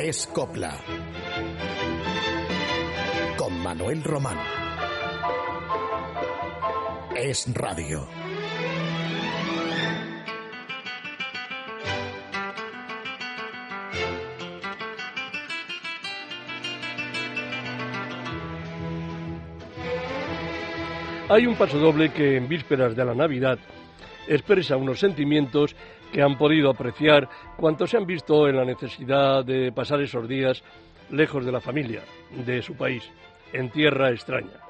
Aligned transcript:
Es 0.00 0.28
Copla. 0.28 0.78
Con 3.36 3.60
Manuel 3.60 4.04
Román. 4.04 4.38
Es 7.16 7.52
Radio. 7.52 8.06
Hay 21.28 21.46
un 21.46 21.56
paso 21.56 21.76
doble 21.78 22.12
que 22.12 22.36
en 22.36 22.48
vísperas 22.48 22.94
de 22.94 23.04
la 23.04 23.14
Navidad 23.14 23.58
expresa 24.28 24.76
unos 24.76 25.00
sentimientos 25.00 25.74
que 26.12 26.22
han 26.22 26.36
podido 26.38 26.70
apreciar 26.70 27.28
cuantos 27.56 27.90
se 27.90 27.96
han 27.96 28.06
visto 28.06 28.48
en 28.48 28.56
la 28.56 28.64
necesidad 28.64 29.44
de 29.44 29.72
pasar 29.72 30.00
esos 30.00 30.28
días 30.28 30.62
lejos 31.10 31.44
de 31.44 31.52
la 31.52 31.60
familia, 31.60 32.02
de 32.44 32.62
su 32.62 32.74
país, 32.74 33.02
en 33.52 33.70
tierra 33.70 34.10
extraña. 34.10 34.60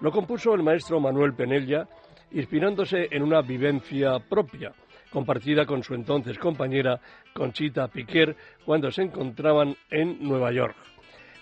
Lo 0.00 0.10
compuso 0.10 0.54
el 0.54 0.62
maestro 0.62 1.00
Manuel 1.00 1.34
Penella, 1.34 1.86
inspirándose 2.32 3.08
en 3.10 3.22
una 3.22 3.42
vivencia 3.42 4.18
propia, 4.18 4.72
compartida 5.10 5.66
con 5.66 5.82
su 5.82 5.94
entonces 5.94 6.38
compañera 6.38 7.00
Conchita 7.34 7.88
Piquer 7.88 8.36
cuando 8.64 8.90
se 8.90 9.02
encontraban 9.02 9.76
en 9.90 10.22
Nueva 10.26 10.52
York. 10.52 10.76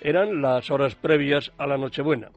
Eran 0.01 0.41
las 0.41 0.71
horas 0.71 0.95
previas 0.95 1.53
a 1.59 1.67
la 1.67 1.77
Nochebuena 1.77 2.31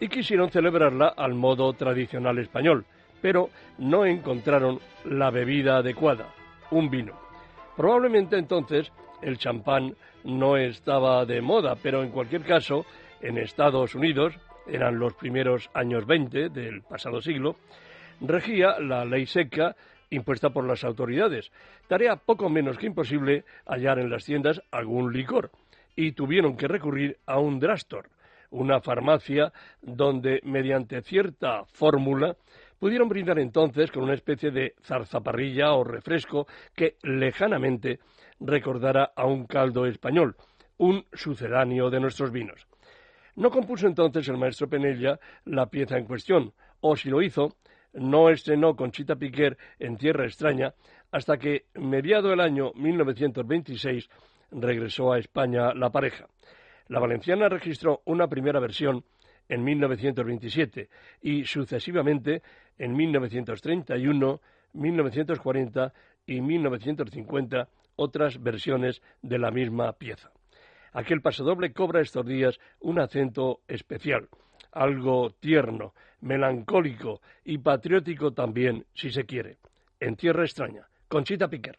y 0.00 0.08
quisieron 0.08 0.50
celebrarla 0.50 1.08
al 1.16 1.34
modo 1.34 1.72
tradicional 1.72 2.38
español, 2.38 2.84
pero 3.22 3.50
no 3.78 4.04
encontraron 4.04 4.80
la 5.04 5.30
bebida 5.30 5.78
adecuada, 5.78 6.26
un 6.70 6.90
vino. 6.90 7.12
Probablemente 7.76 8.36
entonces 8.36 8.92
el 9.22 9.38
champán 9.38 9.96
no 10.24 10.56
estaba 10.56 11.24
de 11.24 11.40
moda, 11.40 11.76
pero 11.82 12.02
en 12.02 12.10
cualquier 12.10 12.42
caso, 12.42 12.84
en 13.20 13.38
Estados 13.38 13.94
Unidos, 13.94 14.34
eran 14.66 14.98
los 14.98 15.14
primeros 15.14 15.70
años 15.74 16.06
20 16.06 16.48
del 16.50 16.82
pasado 16.82 17.20
siglo, 17.20 17.56
regía 18.20 18.78
la 18.80 19.04
ley 19.04 19.26
seca 19.26 19.74
impuesta 20.10 20.50
por 20.50 20.66
las 20.66 20.84
autoridades, 20.84 21.50
tarea 21.88 22.16
poco 22.16 22.48
menos 22.48 22.78
que 22.78 22.86
imposible 22.86 23.44
hallar 23.66 23.98
en 23.98 24.10
las 24.10 24.24
tiendas 24.24 24.62
algún 24.70 25.12
licor, 25.12 25.50
y 25.96 26.12
tuvieron 26.12 26.56
que 26.56 26.68
recurrir 26.68 27.18
a 27.26 27.38
un 27.38 27.58
drastor, 27.58 28.08
una 28.50 28.80
farmacia 28.80 29.52
donde, 29.82 30.40
mediante 30.44 31.02
cierta 31.02 31.64
fórmula, 31.64 32.36
pudieron 32.78 33.08
brindar 33.08 33.38
entonces 33.38 33.90
con 33.90 34.02
una 34.02 34.14
especie 34.14 34.50
de 34.50 34.74
zarzaparrilla 34.82 35.72
o 35.72 35.84
refresco 35.84 36.46
que 36.74 36.96
lejanamente 37.02 38.00
recordara 38.40 39.12
a 39.16 39.26
un 39.26 39.46
caldo 39.46 39.86
español, 39.86 40.36
un 40.78 41.04
sucedáneo 41.12 41.90
de 41.90 42.00
nuestros 42.00 42.30
vinos. 42.30 42.66
No 43.36 43.50
compuso 43.50 43.86
entonces 43.86 44.28
el 44.28 44.38
maestro 44.38 44.68
Penella 44.68 45.18
la 45.44 45.66
pieza 45.66 45.98
en 45.98 46.04
cuestión, 46.04 46.52
o 46.80 46.94
si 46.96 47.10
lo 47.10 47.22
hizo, 47.22 47.56
no 47.94 48.28
estrenó 48.28 48.76
Conchita 48.76 49.16
Piquer 49.16 49.56
en 49.78 49.96
Tierra 49.96 50.24
Extraña 50.24 50.74
hasta 51.10 51.36
que, 51.36 51.66
mediado 51.74 52.32
el 52.32 52.40
año 52.40 52.72
1926, 52.74 54.08
regresó 54.50 55.12
a 55.12 55.18
España 55.18 55.72
la 55.74 55.90
pareja. 55.90 56.26
La 56.88 57.00
valenciana 57.00 57.48
registró 57.48 58.02
una 58.04 58.28
primera 58.28 58.60
versión 58.60 59.04
en 59.48 59.64
1927 59.64 60.88
y 61.22 61.44
sucesivamente 61.44 62.42
en 62.78 62.94
1931, 62.94 64.40
1940 64.72 65.92
y 66.26 66.40
1950 66.40 67.68
otras 67.96 68.42
versiones 68.42 69.02
de 69.22 69.38
la 69.38 69.50
misma 69.50 69.92
pieza. 69.92 70.30
Aquel 70.92 71.20
pasodoble 71.20 71.72
cobra 71.72 72.00
estos 72.00 72.24
días 72.26 72.58
un 72.80 73.00
acento 73.00 73.60
especial, 73.66 74.28
algo 74.72 75.30
tierno, 75.40 75.94
melancólico 76.20 77.20
y 77.44 77.58
patriótico 77.58 78.32
también, 78.32 78.86
si 78.94 79.10
se 79.10 79.24
quiere. 79.24 79.58
En 80.00 80.16
tierra 80.16 80.44
extraña, 80.44 80.86
Conchita 81.08 81.48
Piquer. 81.48 81.76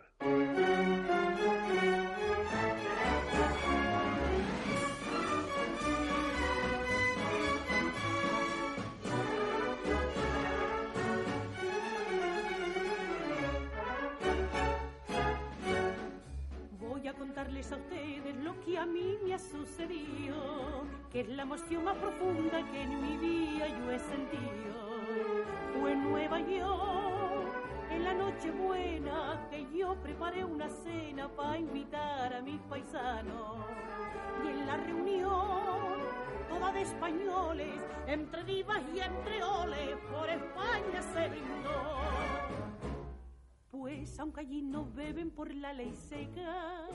Que 21.15 21.21
es 21.21 21.29
la 21.29 21.43
emoción 21.43 21.85
más 21.85 21.95
profunda 21.95 22.61
que 22.71 22.81
en 22.81 23.01
mi 23.01 23.15
vida 23.15 23.67
yo 23.69 23.89
he 23.89 23.99
sentido. 23.99 24.75
Fue 25.79 25.93
en 25.93 26.03
Nueva 26.03 26.41
York, 26.41 27.53
en 27.89 28.03
la 28.03 28.13
noche 28.13 28.51
buena, 28.51 29.47
que 29.49 29.65
yo 29.73 29.95
preparé 30.03 30.43
una 30.43 30.67
cena 30.67 31.29
para 31.29 31.57
invitar 31.57 32.33
a 32.33 32.41
mis 32.41 32.59
paisanos. 32.63 33.55
Y 34.43 34.47
en 34.49 34.67
la 34.67 34.75
reunión, 34.75 36.01
toda 36.49 36.73
de 36.73 36.81
españoles, 36.81 37.81
entre 38.07 38.43
divas 38.43 38.81
y 38.93 38.99
entre 38.99 39.41
oles, 39.41 39.95
por 40.11 40.29
España 40.29 41.01
se 41.13 41.29
brindó. 41.29 42.64
Pues 43.85 44.19
aunque 44.19 44.41
allí 44.41 44.63
no 44.63 44.91
beben 44.95 45.29
por 45.29 45.53
la 45.53 45.71
ley 45.71 45.93
seca, 45.93 46.87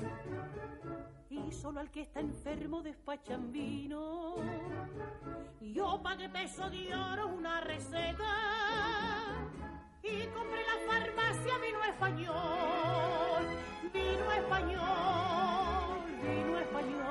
y 1.30 1.52
solo 1.52 1.78
al 1.78 1.88
que 1.88 2.00
está 2.00 2.18
enfermo 2.18 2.82
despachan 2.82 3.52
vino. 3.52 4.34
Yo 5.60 6.00
pagué 6.02 6.28
peso 6.28 6.68
de 6.68 6.92
oro 6.92 7.28
una 7.28 7.60
receta 7.60 9.36
y 10.02 10.26
compré 10.34 10.64
la 10.64 10.92
farmacia 10.92 11.58
vino 11.58 11.84
español, 11.84 13.44
vino 13.94 14.32
español, 14.32 16.00
vino 16.24 16.58
español. 16.58 17.06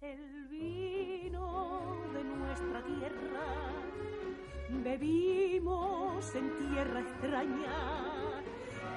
El 0.00 0.46
vino 0.46 1.96
de 2.12 2.22
nuestra 2.22 2.84
tierra 2.84 3.42
bebimos 4.84 6.05
en 6.16 6.48
tierra 6.56 7.00
extraña. 7.00 7.76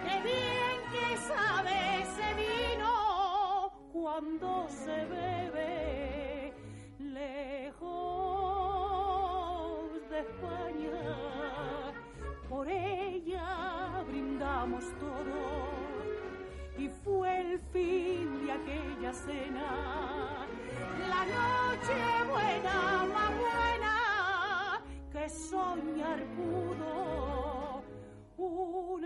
Qué 0.04 0.22
bien 0.24 0.80
que 0.90 1.18
sabe 1.18 2.02
ese 2.02 2.34
vino 2.34 3.74
cuando 3.92 4.68
se 4.70 5.06
bebe 5.06 6.54
lejos 6.98 7.90
de 10.10 10.20
España. 10.20 11.02
Por 12.48 12.70
ella 12.70 14.02
brindamos 14.08 14.86
todos 14.98 15.70
y 16.78 16.88
fue 17.04 17.42
el 17.42 17.60
fin 17.74 18.46
de 18.46 18.52
aquella 18.54 19.14
cena. 19.14 20.48
La 21.10 21.26
noche 21.26 21.98
buena, 22.30 23.06
buena 23.12 23.59
soñar 25.30 26.24
pudo. 26.36 27.84
Un 28.38 29.02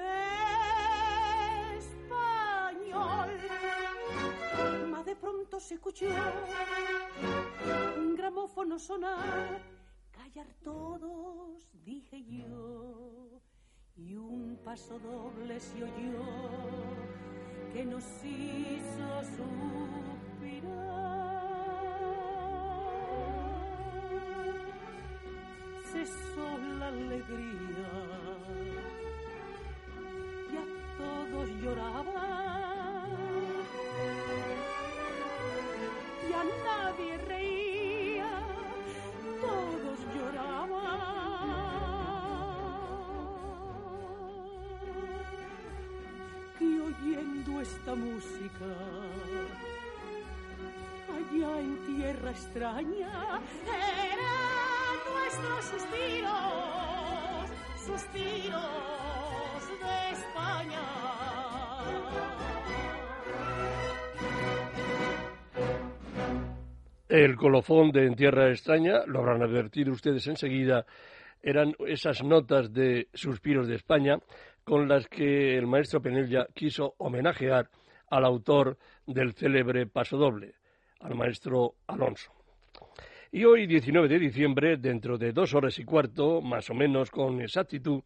de 5.06 5.16
pronto 5.16 5.59
se 5.59 5.75
escuchó 5.75 6.07
un 7.97 8.16
gramófono 8.16 8.79
sonar. 8.79 9.61
Callar 10.11 10.47
todos, 10.63 11.69
dije 11.84 12.23
yo, 12.23 13.41
y 13.96 14.16
un 14.16 14.58
paso 14.64 14.97
doble 14.99 15.59
se 15.59 15.84
oyó 15.84 16.23
que 17.73 17.85
nos 17.85 18.03
hizo 18.23 19.23
suspirar. 20.46 21.22
Cesó 25.93 26.49
la 26.79 26.87
alegría. 26.87 27.91
Y 30.51 30.57
a 30.57 30.66
todos 30.97 31.49
lloraban 31.61 32.34
nadie 36.66 37.17
reía, 37.17 38.31
todos 39.41 39.99
lloraban. 40.16 40.99
Y 46.59 46.79
oyendo 46.79 47.61
esta 47.61 47.95
música, 47.95 48.72
allá 51.16 51.59
en 51.59 51.78
tierra 51.85 52.31
extraña, 52.31 53.41
eran 53.66 54.63
nuestros 55.23 55.66
suspiros, 55.66 56.31
suspiros 57.78 58.59
de 59.79 60.11
España. 60.11 60.81
El 67.08 67.35
colofón 67.37 67.91
de 67.91 68.05
En 68.05 68.16
Tierra 68.16 68.49
Extraña, 68.49 69.05
lo 69.05 69.20
habrán 69.20 69.43
advertido 69.43 69.93
ustedes 69.93 70.28
enseguida, 70.28 70.85
eran 71.41 71.73
esas 71.87 72.22
notas 72.23 72.73
de 72.73 73.08
Suspiros 73.14 73.67
de 73.67 73.76
España 73.76 74.17
con 74.64 74.90
las 74.90 75.08
que 75.08 75.58
el 75.58 75.67
maestro 75.67 76.02
Penella 76.02 76.47
quiso 76.53 76.96
homenajear 76.97 77.69
al 78.09 78.26
autor 78.26 78.78
del 79.05 79.34
célebre 79.34 79.85
paso 79.87 80.17
doble, 80.17 80.55
al 80.99 81.16
maestro 81.16 81.76
Alonso. 81.87 82.42
Y 83.35 83.46
hoy, 83.46 83.66
19 83.66 84.08
de 84.08 84.20
diciembre, 84.20 84.78
dentro 84.78 85.18
de 85.18 85.32
dos 85.32 85.56
horas 85.56 85.80
y 85.80 85.84
cuarto, 85.84 86.40
más 86.40 86.70
o 86.70 86.76
menos 86.76 87.09
con 87.09 87.41
exactitud, 87.41 88.03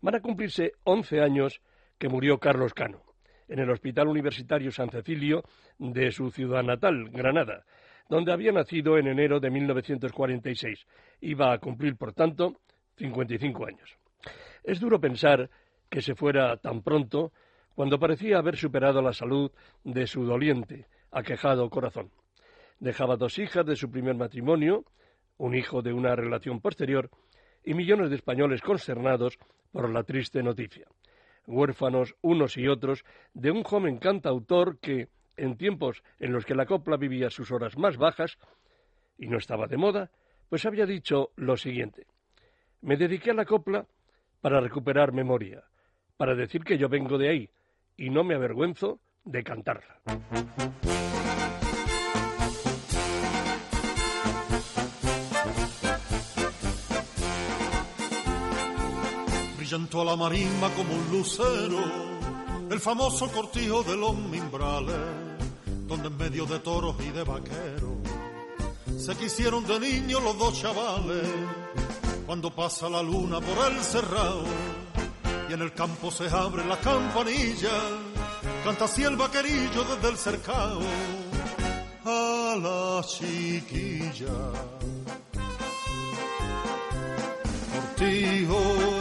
van 0.00 0.16
a 0.16 0.20
cumplirse 0.20 0.72
11 0.82 1.20
años 1.20 1.60
que 1.96 2.08
murió 2.08 2.38
Carlos 2.38 2.74
Cano, 2.74 3.00
en 3.46 3.60
el 3.60 3.70
Hospital 3.70 4.08
Universitario 4.08 4.72
San 4.72 4.90
Cecilio 4.90 5.44
de 5.78 6.10
su 6.10 6.28
ciudad 6.32 6.64
natal, 6.64 7.08
Granada, 7.10 7.64
donde 8.08 8.32
había 8.32 8.50
nacido 8.50 8.98
en 8.98 9.06
enero 9.06 9.38
de 9.38 9.48
1946. 9.48 10.84
Iba 11.20 11.52
a 11.52 11.58
cumplir, 11.58 11.94
por 11.94 12.12
tanto, 12.12 12.56
55 12.96 13.66
años. 13.66 13.96
Es 14.64 14.80
duro 14.80 15.00
pensar 15.00 15.50
que 15.88 16.02
se 16.02 16.16
fuera 16.16 16.56
tan 16.56 16.82
pronto 16.82 17.30
cuando 17.76 18.00
parecía 18.00 18.38
haber 18.38 18.56
superado 18.56 19.00
la 19.00 19.12
salud 19.12 19.52
de 19.84 20.08
su 20.08 20.24
doliente, 20.24 20.88
aquejado 21.12 21.70
corazón. 21.70 22.10
Dejaba 22.78 23.16
dos 23.16 23.38
hijas 23.38 23.64
de 23.64 23.76
su 23.76 23.90
primer 23.90 24.14
matrimonio, 24.14 24.84
un 25.36 25.54
hijo 25.54 25.82
de 25.82 25.92
una 25.92 26.14
relación 26.14 26.60
posterior 26.60 27.10
y 27.64 27.74
millones 27.74 28.10
de 28.10 28.16
españoles 28.16 28.60
consternados 28.60 29.38
por 29.72 29.90
la 29.90 30.04
triste 30.04 30.42
noticia. 30.42 30.86
Huérfanos 31.46 32.14
unos 32.20 32.56
y 32.56 32.68
otros 32.68 33.04
de 33.32 33.50
un 33.50 33.64
joven 33.64 33.98
cantautor 33.98 34.78
que, 34.78 35.08
en 35.36 35.56
tiempos 35.56 36.02
en 36.18 36.32
los 36.32 36.44
que 36.44 36.54
la 36.54 36.66
copla 36.66 36.96
vivía 36.96 37.30
sus 37.30 37.50
horas 37.50 37.76
más 37.76 37.96
bajas 37.96 38.38
y 39.18 39.26
no 39.26 39.38
estaba 39.38 39.66
de 39.66 39.76
moda, 39.76 40.10
pues 40.48 40.66
había 40.66 40.86
dicho 40.86 41.30
lo 41.36 41.56
siguiente. 41.56 42.06
Me 42.80 42.96
dediqué 42.96 43.30
a 43.30 43.34
la 43.34 43.44
copla 43.44 43.86
para 44.40 44.60
recuperar 44.60 45.12
memoria, 45.12 45.64
para 46.16 46.34
decir 46.34 46.64
que 46.64 46.78
yo 46.78 46.88
vengo 46.88 47.18
de 47.18 47.28
ahí 47.28 47.50
y 47.96 48.10
no 48.10 48.24
me 48.24 48.34
avergüenzo 48.34 49.00
de 49.24 49.42
cantarla. 49.42 50.00
Brillantó 59.74 60.02
a 60.02 60.04
la 60.04 60.14
marisma 60.14 60.70
como 60.76 60.94
un 60.94 61.10
lucero, 61.10 61.78
el 62.70 62.78
famoso 62.78 63.26
cortijo 63.26 63.82
de 63.82 63.96
los 63.96 64.14
mimbrales, 64.16 64.94
donde 65.88 66.06
en 66.06 66.16
medio 66.16 66.46
de 66.46 66.60
toros 66.60 66.94
y 67.00 67.10
de 67.10 67.24
vaqueros 67.24 67.98
se 68.96 69.16
quisieron 69.16 69.66
de 69.66 69.80
niños 69.80 70.22
los 70.22 70.38
dos 70.38 70.60
chavales 70.60 71.26
cuando 72.24 72.54
pasa 72.54 72.88
la 72.88 73.02
luna 73.02 73.40
por 73.40 73.72
el 73.72 73.82
cerrado 73.82 74.44
y 75.50 75.54
en 75.54 75.62
el 75.62 75.72
campo 75.72 76.08
se 76.12 76.28
abre 76.28 76.64
la 76.64 76.78
campanilla, 76.78 77.72
canta 78.62 78.84
así 78.84 79.02
el 79.02 79.16
vaquerillo 79.16 79.82
desde 79.92 80.08
el 80.08 80.16
cercado 80.16 80.82
a 82.04 82.56
la 82.62 83.04
chiquilla. 83.04 84.52
Cortijo 87.72 88.93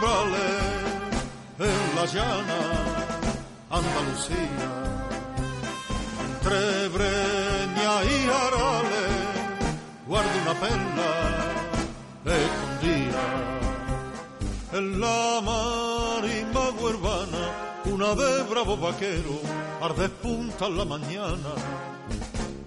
los 0.00 0.26
mimbrales 0.26 0.80
en 1.58 1.96
la 1.96 2.06
llana 2.06 2.60
Andalucía, 3.70 4.70
entre 6.32 6.88
Breña 6.88 8.04
y 8.04 8.24
Arales, 8.24 9.12
guarda 10.06 10.30
una 10.42 10.54
perla 10.60 11.40
escondía 12.24 13.24
en 14.72 15.00
la 15.00 15.40
marimba 15.42 16.70
huervana, 16.70 17.44
una 17.84 18.14
de 18.14 18.42
bravo 18.44 18.76
vaquero, 18.76 19.40
arde 19.82 20.08
punta 20.08 20.66
en 20.66 20.78
la 20.78 20.84
mañana, 20.84 21.52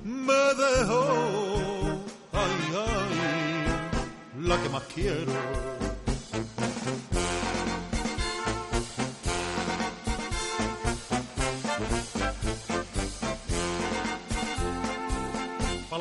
me 0.04 0.34
dejó, 0.34 1.06
ay, 2.34 2.74
ay, 2.88 4.48
la 4.48 4.62
que 4.62 4.70
más 4.70 4.84
quiero. 4.94 5.34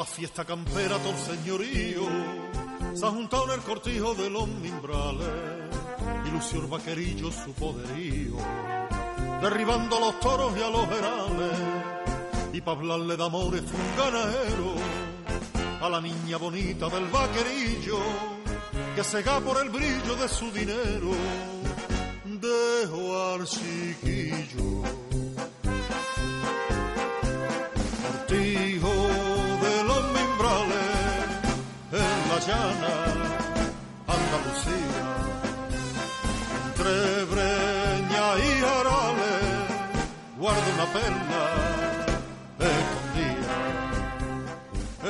La 0.03 0.07
fiesta 0.07 0.45
campera 0.45 0.99
todo 0.99 1.17
señorío. 1.17 2.03
Se 2.93 3.07
ha 3.07 3.11
juntado 3.11 3.45
en 3.45 3.61
el 3.61 3.61
cortijo 3.61 4.15
de 4.15 4.31
los 4.31 4.49
mimbrales. 4.49 5.29
Y 6.27 6.31
lució 6.33 6.61
el 6.61 6.67
vaquerillo 6.67 7.31
su 7.31 7.53
poderío, 7.53 8.35
derribando 9.41 9.99
a 9.99 10.01
los 10.01 10.19
toros 10.19 10.53
y 10.59 10.63
a 10.63 10.71
los 10.71 10.89
herales, 10.89 11.59
y 12.53 12.61
pa' 12.61 12.73
hablarle 12.73 13.17
de 13.17 13.25
amores 13.25 13.63
fue 13.63 13.79
un 13.79 13.97
ganadero. 13.97 14.75
A 15.81 15.89
la 15.89 16.01
niña 16.01 16.37
bonita 16.37 16.89
del 16.89 17.07
vaquerillo, 17.07 17.99
que 18.97 19.05
se 19.05 19.23
ga 19.23 19.39
por 19.39 19.63
el 19.63 19.71
brillo 19.71 20.17
de 20.17 20.29
su 20.29 20.51
dinero, 20.51 21.13
dejo 22.25 23.35
al 23.35 23.47
chiquillo. 23.47 25.12
Llana 32.47 32.95
Andalucía, 34.17 35.05
entre 36.67 37.25
Breña 37.33 38.27
y 38.39 38.51
Arales, 38.79 39.47
guarda 40.39 40.69
una 40.75 40.87
perla 40.97 41.45
escondida. 42.73 43.57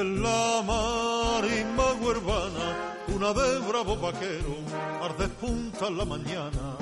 En 0.00 0.22
la 0.22 0.62
marisma 0.72 1.86
huervana, 2.00 2.66
una 3.08 3.32
de 3.32 3.58
bravo 3.60 3.96
vaquero, 3.96 4.54
arde 5.02 5.28
punta 5.28 5.86
en 5.88 5.96
la 5.96 6.04
mañana, 6.04 6.76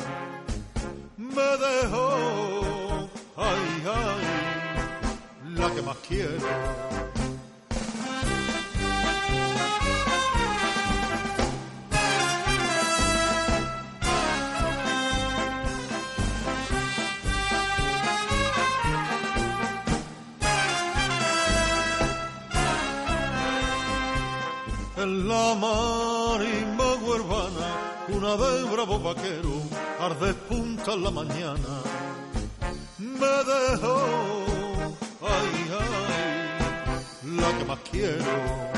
me 1.16 1.50
dejó, 1.66 3.08
ay, 3.36 3.84
ay, 3.86 5.54
la 5.54 5.74
que 5.74 5.82
más 5.82 5.96
quiero. 6.08 7.09
En 25.02 25.28
la 25.28 25.54
marimba 25.54 26.94
huervana, 26.96 27.68
una 28.08 28.36
de 28.36 28.70
bravo 28.70 28.98
vaquero, 28.98 29.62
arde 29.98 30.34
punta 30.34 30.92
en 30.92 31.04
la 31.04 31.10
mañana. 31.10 31.82
Me 32.98 33.34
dejó, 33.52 33.98
ay, 35.22 35.70
ay, 35.80 37.38
la 37.38 37.58
que 37.58 37.64
más 37.64 37.78
quiero. 37.90 38.70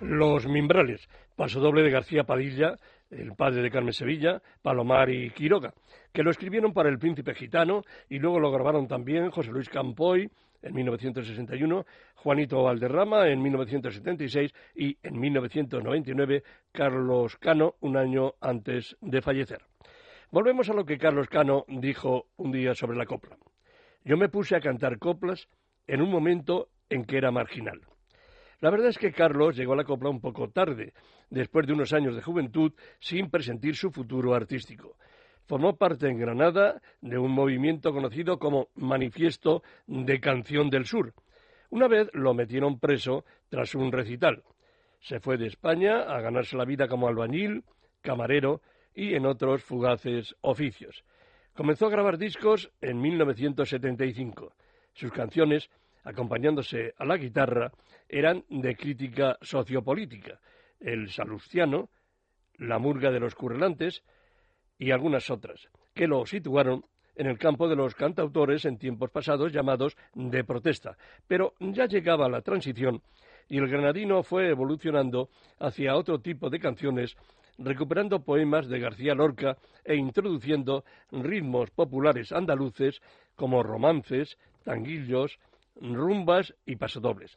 Los 0.00 0.46
Mimbrales, 0.46 1.08
paso 1.36 1.60
doble 1.60 1.82
de 1.82 1.90
García 1.90 2.24
Padilla, 2.24 2.76
el 3.10 3.34
padre 3.34 3.62
de 3.62 3.70
Carmen 3.70 3.92
Sevilla, 3.92 4.42
Palomar 4.62 5.10
y 5.10 5.30
Quiroga, 5.30 5.72
que 6.12 6.22
lo 6.22 6.30
escribieron 6.30 6.72
para 6.72 6.88
el 6.88 6.98
príncipe 6.98 7.34
gitano 7.34 7.82
y 8.08 8.18
luego 8.18 8.40
lo 8.40 8.50
grabaron 8.50 8.88
también 8.88 9.30
José 9.30 9.50
Luis 9.50 9.68
Campoy 9.68 10.30
en 10.62 10.74
1961, 10.74 11.86
Juanito 12.16 12.62
Valderrama 12.62 13.28
en 13.28 13.42
1976 13.42 14.52
y 14.74 14.96
en 15.02 15.20
1999 15.20 16.42
Carlos 16.72 17.36
Cano 17.36 17.74
un 17.80 17.96
año 17.96 18.34
antes 18.40 18.96
de 19.00 19.22
fallecer. 19.22 19.62
Volvemos 20.30 20.68
a 20.68 20.74
lo 20.74 20.84
que 20.84 20.98
Carlos 20.98 21.28
Cano 21.28 21.64
dijo 21.68 22.26
un 22.36 22.50
día 22.50 22.74
sobre 22.74 22.96
la 22.96 23.06
copla. 23.06 23.36
Yo 24.04 24.16
me 24.16 24.28
puse 24.28 24.56
a 24.56 24.60
cantar 24.60 24.98
coplas 24.98 25.48
en 25.86 26.02
un 26.02 26.10
momento 26.10 26.68
en 26.88 27.04
que 27.04 27.16
era 27.18 27.30
marginal. 27.30 27.80
La 28.60 28.70
verdad 28.70 28.88
es 28.88 28.98
que 28.98 29.12
Carlos 29.12 29.56
llegó 29.56 29.74
a 29.74 29.76
la 29.76 29.84
copla 29.84 30.08
un 30.08 30.20
poco 30.20 30.48
tarde, 30.48 30.94
después 31.28 31.66
de 31.66 31.74
unos 31.74 31.92
años 31.92 32.14
de 32.14 32.22
juventud, 32.22 32.72
sin 32.98 33.30
presentir 33.30 33.76
su 33.76 33.90
futuro 33.90 34.34
artístico. 34.34 34.96
Formó 35.44 35.76
parte 35.76 36.08
en 36.08 36.18
Granada 36.18 36.80
de 37.00 37.18
un 37.18 37.30
movimiento 37.30 37.92
conocido 37.92 38.38
como 38.38 38.68
Manifiesto 38.74 39.62
de 39.86 40.20
Canción 40.20 40.70
del 40.70 40.86
Sur. 40.86 41.12
Una 41.70 41.86
vez 41.86 42.08
lo 42.14 42.32
metieron 42.34 42.78
preso 42.80 43.24
tras 43.48 43.74
un 43.74 43.92
recital. 43.92 44.42
Se 45.00 45.20
fue 45.20 45.36
de 45.36 45.46
España 45.46 46.02
a 46.02 46.20
ganarse 46.20 46.56
la 46.56 46.64
vida 46.64 46.88
como 46.88 47.08
albañil, 47.08 47.62
camarero 48.00 48.62
y 48.94 49.14
en 49.14 49.26
otros 49.26 49.62
fugaces 49.62 50.34
oficios. 50.40 51.04
Comenzó 51.54 51.86
a 51.86 51.90
grabar 51.90 52.18
discos 52.18 52.70
en 52.80 53.00
1975. 53.00 54.52
Sus 54.94 55.12
canciones 55.12 55.70
acompañándose 56.06 56.94
a 56.96 57.04
la 57.04 57.16
guitarra, 57.16 57.72
eran 58.08 58.44
de 58.48 58.76
crítica 58.76 59.36
sociopolítica. 59.42 60.40
El 60.78 61.10
Salustiano, 61.10 61.90
La 62.58 62.78
Murga 62.78 63.10
de 63.10 63.20
los 63.20 63.34
Currelantes 63.34 64.02
y 64.78 64.92
algunas 64.92 65.28
otras, 65.30 65.68
que 65.94 66.06
lo 66.06 66.24
situaron 66.24 66.84
en 67.16 67.26
el 67.26 67.38
campo 67.38 67.68
de 67.68 67.76
los 67.76 67.94
cantautores 67.94 68.64
en 68.66 68.78
tiempos 68.78 69.10
pasados 69.10 69.52
llamados 69.52 69.96
de 70.14 70.44
protesta. 70.44 70.96
Pero 71.26 71.54
ya 71.58 71.86
llegaba 71.86 72.28
la 72.28 72.42
transición 72.42 73.02
y 73.48 73.58
el 73.58 73.68
granadino 73.68 74.22
fue 74.22 74.50
evolucionando 74.50 75.30
hacia 75.58 75.96
otro 75.96 76.20
tipo 76.20 76.50
de 76.50 76.60
canciones, 76.60 77.16
recuperando 77.58 78.22
poemas 78.22 78.68
de 78.68 78.78
García 78.78 79.14
Lorca 79.14 79.56
e 79.84 79.96
introduciendo 79.96 80.84
ritmos 81.10 81.70
populares 81.70 82.32
andaluces 82.32 83.00
como 83.34 83.62
romances, 83.62 84.38
tanguillos, 84.62 85.38
rumbas 85.80 86.54
y 86.64 86.76
pasodobles. 86.76 87.36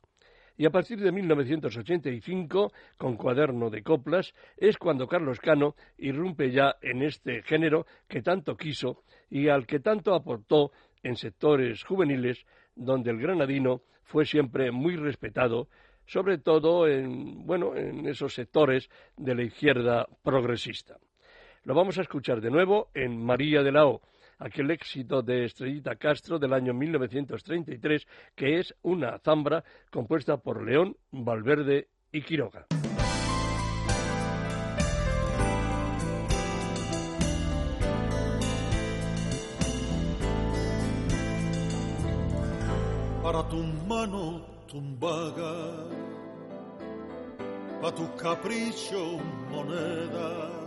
Y 0.57 0.65
a 0.65 0.71
partir 0.71 0.99
de 0.99 1.13
1985, 1.13 2.73
con 2.97 3.15
Cuaderno 3.15 3.69
de 3.69 3.81
Coplas, 3.81 4.33
es 4.57 4.77
cuando 4.77 5.07
Carlos 5.07 5.39
Cano 5.39 5.75
irrumpe 5.97 6.51
ya 6.51 6.75
en 6.81 7.01
este 7.01 7.43
género 7.43 7.85
que 8.09 8.21
tanto 8.21 8.57
quiso 8.57 9.03
y 9.29 9.47
al 9.47 9.65
que 9.65 9.79
tanto 9.79 10.13
aportó 10.13 10.71
en 11.01 11.15
sectores 11.15 11.83
juveniles 11.85 12.45
donde 12.75 13.11
el 13.11 13.19
granadino 13.19 13.83
fue 14.03 14.25
siempre 14.25 14.71
muy 14.71 14.97
respetado, 14.97 15.69
sobre 16.05 16.39
todo 16.39 16.87
en, 16.87 17.45
bueno, 17.45 17.75
en 17.75 18.05
esos 18.07 18.33
sectores 18.33 18.89
de 19.15 19.35
la 19.35 19.43
izquierda 19.43 20.07
progresista. 20.23 20.97
Lo 21.63 21.73
vamos 21.73 21.97
a 21.99 22.01
escuchar 22.01 22.41
de 22.41 22.49
nuevo 22.49 22.89
en 22.93 23.23
María 23.23 23.63
de 23.63 23.71
la 23.71 23.85
O, 23.85 24.01
aquel 24.39 24.71
éxito 24.71 25.21
de 25.21 25.45
Estrellita 25.45 25.95
Castro 25.95 26.39
del 26.39 26.53
año 26.53 26.73
1933, 26.73 28.07
que 28.35 28.59
es 28.59 28.73
una 28.81 29.19
zambra 29.19 29.63
compuesta 29.91 30.37
por 30.37 30.63
León, 30.65 30.95
Valverde 31.11 31.89
y 32.11 32.21
Quiroga. 32.21 32.65
Para 43.21 43.47
tu 43.47 43.57
mano 43.87 44.41
tumbaga, 44.67 45.85
para 47.79 47.95
tu 47.95 48.15
capricho 48.15 49.19
moneda 49.51 50.58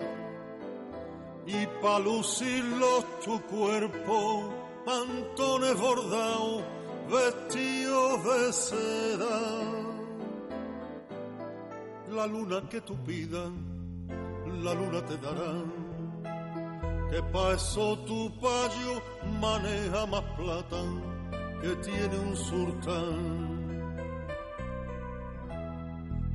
y 1.46 1.66
pa' 1.80 1.98
lucirlo 1.98 3.04
tu 3.24 3.40
cuerpo, 3.42 4.50
mantones 4.86 5.76
bordados, 5.78 6.62
vestidos 7.10 8.24
de 8.24 8.52
seda. 8.52 9.40
La 12.10 12.26
luna 12.26 12.62
que 12.68 12.80
tú 12.80 12.94
pidas, 13.04 13.50
la 14.62 14.74
luna 14.74 15.04
te 15.04 15.16
dará, 15.16 15.52
que 17.10 17.22
pa' 17.32 17.54
eso 17.54 17.98
tu 18.00 18.30
payo 18.40 19.02
maneja 19.40 20.06
más 20.06 20.24
plata 20.36 20.82
que 21.60 21.74
tiene 21.76 22.18
un 22.18 22.36
sultán. 22.36 23.52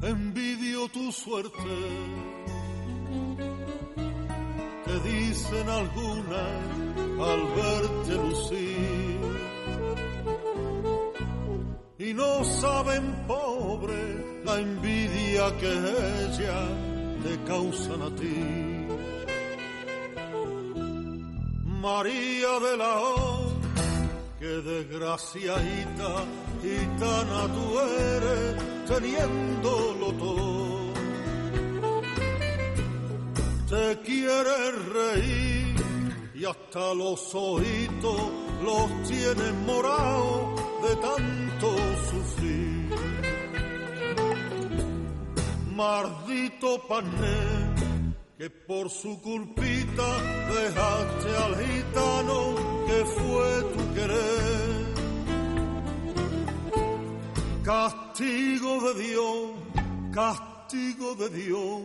Envidio 0.01 0.87
tu 0.89 1.11
suerte 1.11 1.57
te 2.45 2.56
dicen 5.07 5.69
algunas 5.69 6.77
al 7.29 7.41
verte 7.55 8.13
lucir. 8.15 9.19
Y 11.99 12.13
no 12.13 12.43
saben, 12.43 13.03
pobre, 13.27 14.43
la 14.45 14.59
envidia 14.59 15.57
que 15.57 15.71
ella 16.25 16.59
te 17.23 17.43
causan 17.47 18.01
a 18.01 18.15
ti. 18.15 18.77
María 21.65 22.53
de 22.67 22.77
la 22.77 22.99
O, 22.99 23.51
que 24.39 24.45
desgraciadita 24.45 26.11
gitana 26.61 27.41
tú 27.55 27.79
eres, 27.79 28.55
teniéndolo 28.87 30.07
todo 30.13 30.56
te 33.69 33.99
quiere 33.99 34.71
reír 34.93 35.75
y 36.33 36.45
hasta 36.45 36.93
los 36.93 37.35
ojitos 37.35 38.21
los 38.63 39.07
tiene 39.07 39.51
morados 39.65 40.61
de 40.83 40.95
tanto 40.95 41.75
sufrir. 42.09 42.89
Maldito 45.75 46.87
pané 46.87 47.67
que 48.37 48.49
por 48.49 48.89
su 48.89 49.21
culpita 49.21 50.07
dejaste 50.53 51.37
al 51.45 51.55
gitano 51.65 52.55
que 52.87 53.05
fue 53.05 53.63
tu 53.73 53.93
querer. 53.93 54.87
Castigo 57.63 58.93
de 58.93 59.03
Dios, 59.03 59.51
castigo 60.13 61.15
de 61.15 61.29
Dios 61.29 61.81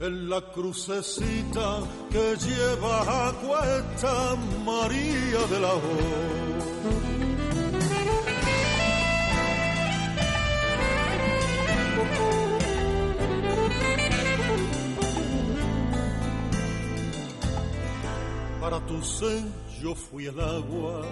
en 0.00 0.28
la 0.28 0.40
crucecita 0.52 1.80
que 2.10 2.36
lleva 2.36 3.28
a 3.28 3.32
cuesta 3.32 4.36
María 4.64 5.46
de 5.50 5.60
la 5.60 5.74
O. 5.74 6.32
Para 18.60 18.80
tu 18.86 19.02
sed 19.02 19.44
yo 19.82 19.94
fui 19.94 20.26
el 20.26 20.38
agua, 20.40 21.02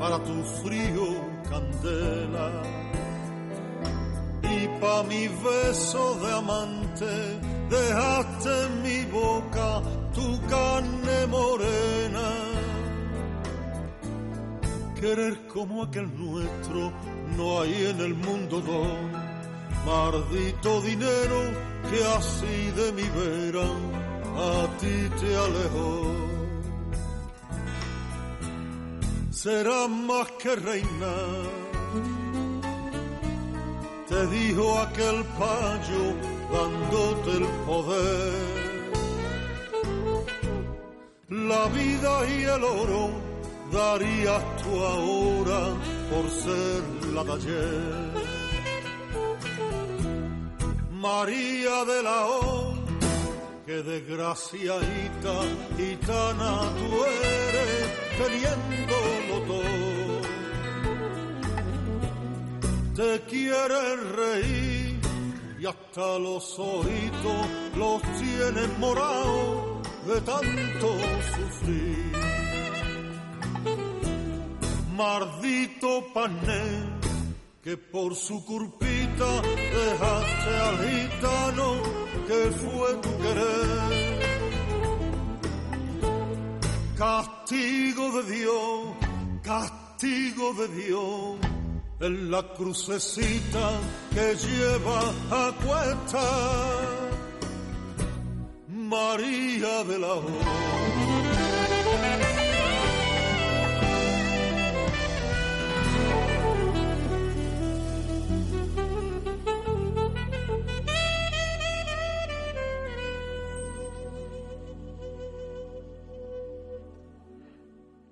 para 0.00 0.18
tu 0.22 0.42
frío 0.62 1.06
candela 1.48 2.83
pa' 4.80 5.02
mi 5.04 5.28
beso 5.28 6.14
de 6.22 6.32
amante 6.32 7.14
dejaste 7.70 8.50
en 8.66 8.82
mi 8.82 9.04
boca 9.04 9.82
tu 10.14 10.40
carne 10.48 11.26
morena. 11.26 12.28
Querer 15.00 15.46
como 15.48 15.82
aquel 15.82 16.08
nuestro 16.16 16.92
no 17.36 17.60
hay 17.60 17.74
en 17.86 18.00
el 18.00 18.14
mundo 18.14 18.60
dos. 18.60 18.88
Maldito 19.86 20.80
dinero 20.80 21.40
que 21.90 21.98
así 22.18 22.56
de 22.78 22.92
mi 22.92 23.08
vera 23.18 23.68
a 24.52 24.66
ti 24.80 24.96
te 25.20 25.36
alejó. 25.46 25.90
Será 29.30 29.88
más 29.88 30.30
que 30.40 30.56
reinar 30.56 31.64
te 34.08 34.26
dijo 34.26 34.78
aquel 34.78 35.24
payo 35.38 36.04
dándote 36.52 37.30
el 37.38 37.46
poder. 37.66 38.54
La 41.30 41.66
vida 41.68 42.28
y 42.28 42.42
el 42.44 42.64
oro 42.64 43.10
darías 43.72 44.42
tú 44.62 44.84
ahora 44.84 45.60
por 46.10 46.30
ser 46.30 46.82
la 47.14 47.24
de. 47.24 48.12
María 50.92 51.84
de 51.84 52.02
la 52.02 52.26
O, 52.26 52.74
que 53.66 53.82
desgraciadita 53.82 55.34
gitana 55.76 56.52
tú 56.78 57.04
eres, 57.04 57.84
teniéndolo 58.18 59.34
todo 59.46 60.13
te 62.94 63.20
quieren 63.22 64.14
reír 64.14 65.00
y 65.58 65.66
hasta 65.66 66.18
los 66.18 66.58
ojitos 66.58 67.46
los 67.76 68.02
tienes 68.02 68.78
morados 68.78 69.82
de 70.06 70.20
tanto 70.20 70.96
sufrir. 71.34 72.12
Maldito 74.96 76.06
pané 76.14 76.84
que 77.62 77.76
por 77.76 78.14
su 78.14 78.44
culpita 78.44 79.42
dejaste 79.42 80.56
al 80.68 80.76
gitano 80.88 81.74
que 82.28 82.50
fue 82.52 82.94
tu 83.02 83.18
querer. 83.18 84.14
Castigo 86.96 88.22
de 88.22 88.36
Dios, 88.36 88.94
castigo 89.42 90.54
de 90.54 90.68
Dios 90.68 91.54
en 92.04 92.30
la 92.30 92.42
crucecita 92.42 93.80
que 94.12 94.36
lleva 94.36 95.00
a 95.30 95.52
cuesta 95.64 96.20
María 98.68 99.84
de 99.84 99.98
la 99.98 100.12
O. 100.12 101.03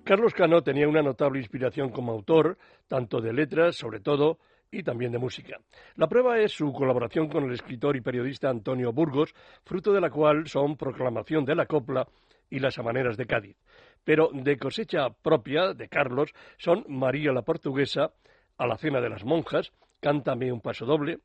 Carlos 0.03 0.33
Cano 0.33 0.61
tenía 0.61 0.87
una 0.87 1.01
notable 1.01 1.39
inspiración 1.39 1.89
como 1.89 2.11
autor, 2.11 2.57
tanto 2.87 3.21
de 3.21 3.31
letras, 3.31 3.77
sobre 3.77 4.01
todo, 4.01 4.37
y 4.69 4.83
también 4.83 5.13
de 5.13 5.17
música. 5.17 5.59
La 5.95 6.07
prueba 6.07 6.39
es 6.39 6.51
su 6.51 6.73
colaboración 6.73 7.29
con 7.29 7.45
el 7.45 7.53
escritor 7.53 7.95
y 7.95 8.01
periodista 8.01 8.49
Antonio 8.49 8.91
Burgos, 8.91 9.33
fruto 9.63 9.93
de 9.93 10.01
la 10.01 10.09
cual 10.09 10.47
son 10.47 10.75
Proclamación 10.75 11.45
de 11.45 11.55
la 11.55 11.67
Copla 11.67 12.05
y 12.49 12.59
Las 12.59 12.77
Amaneras 12.79 13.15
de 13.15 13.27
Cádiz. 13.27 13.55
Pero 14.03 14.29
de 14.33 14.57
cosecha 14.57 15.09
propia 15.09 15.73
de 15.73 15.87
Carlos 15.87 16.33
son 16.57 16.83
María 16.89 17.31
la 17.31 17.43
Portuguesa, 17.43 18.11
A 18.57 18.67
la 18.67 18.77
Cena 18.77 18.99
de 18.99 19.09
las 19.09 19.23
Monjas, 19.23 19.71
Cántame 20.01 20.51
un 20.51 20.59
paso 20.59 20.85
doble, 20.85 21.19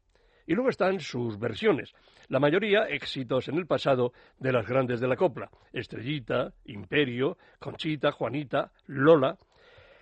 y 0.49 0.55
luego 0.55 0.71
están 0.71 0.99
sus 0.99 1.39
versiones, 1.39 1.95
la 2.29 2.41
mayoría 2.41 2.89
éxitos 2.89 3.49
en 3.49 3.59
el 3.59 3.67
pasado 3.67 4.15
de 4.39 4.51
las 4.51 4.67
grandes 4.67 4.99
de 4.99 5.07
la 5.07 5.15
copla, 5.15 5.51
Estrellita, 5.75 6.55
Imperio, 6.65 7.37
Conchita, 7.59 8.13
Juanita, 8.13 8.73
Lola. 8.87 9.37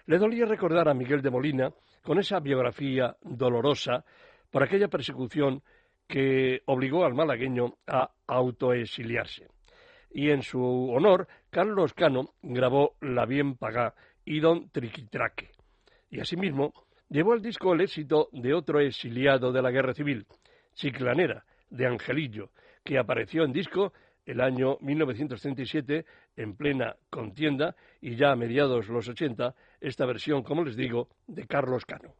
Le 0.06 0.18
dolía 0.18 0.46
recordar 0.46 0.88
a 0.88 0.94
Miguel 0.94 1.20
de 1.20 1.30
Molina 1.30 1.72
con 2.00 2.20
esa 2.20 2.38
biografía 2.38 3.16
dolorosa 3.22 4.04
por 4.52 4.62
aquella 4.62 4.86
persecución 4.86 5.64
que 6.06 6.62
obligó 6.66 7.04
al 7.04 7.14
malagueño 7.14 7.74
a 7.88 8.12
autoexiliarse. 8.28 9.48
Y 10.12 10.30
en 10.30 10.42
su 10.42 10.62
honor, 10.62 11.26
Carlos 11.50 11.92
Cano 11.92 12.34
grabó 12.40 12.94
La 13.00 13.26
Bien 13.26 13.56
Pagá 13.56 13.96
y 14.24 14.38
Don 14.38 14.70
Triquitraque. 14.70 15.50
Y 16.08 16.20
asimismo, 16.20 16.72
llevó 17.08 17.32
al 17.32 17.42
disco 17.42 17.72
el 17.72 17.80
éxito 17.80 18.28
de 18.32 18.54
otro 18.54 18.80
exiliado 18.80 19.52
de 19.52 19.62
la 19.62 19.70
Guerra 19.70 19.94
Civil, 19.94 20.26
Chiclanera, 20.74 21.44
de 21.70 21.86
Angelillo, 21.86 22.50
que 22.84 22.98
apareció 22.98 23.44
en 23.44 23.52
disco 23.52 23.92
el 24.24 24.40
año 24.40 24.76
1937 24.80 26.04
en 26.36 26.56
plena 26.56 26.96
contienda 27.10 27.76
y 28.00 28.16
ya 28.16 28.32
a 28.32 28.36
mediados 28.36 28.88
los 28.88 29.08
80 29.08 29.54
esta 29.80 30.04
versión, 30.04 30.42
como 30.42 30.64
les 30.64 30.76
digo, 30.76 31.08
de 31.26 31.46
Carlos 31.46 31.84
Cano. 31.84 32.14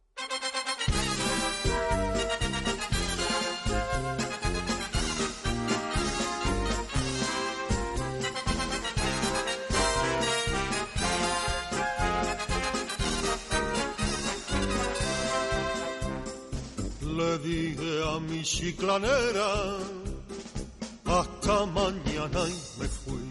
Chiclanera. 18.47 19.77
Hasta 21.05 21.65
mañana 21.65 22.41
y 22.47 22.79
me 22.79 22.87
fui 22.87 23.27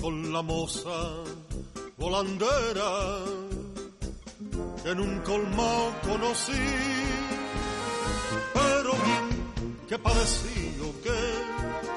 con 0.00 0.32
la 0.32 0.42
moza 0.42 0.98
volandera. 1.96 2.90
Que 4.82 4.90
en 4.90 5.00
un 5.00 5.20
conocí, 6.06 6.66
pero 8.54 8.92
bien 9.06 9.26
que 9.88 9.98
pareció 9.98 10.84
que 11.04 11.18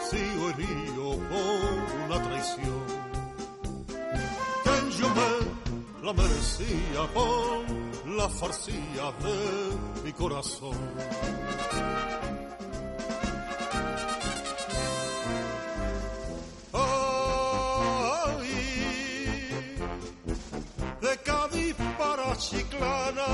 sigo 0.10 0.50
herido 0.50 1.06
por 1.32 1.60
una 2.06 2.24
traición, 2.24 2.86
que 4.64 4.76
yo 5.00 5.08
me 5.18 6.06
la 6.06 6.14
merecía 6.14 7.02
por 7.14 7.99
la 8.18 8.30
farcía 8.30 9.12
de 9.24 10.04
mi 10.04 10.14
corazón. 10.14 10.78
chiclana. 22.40 23.28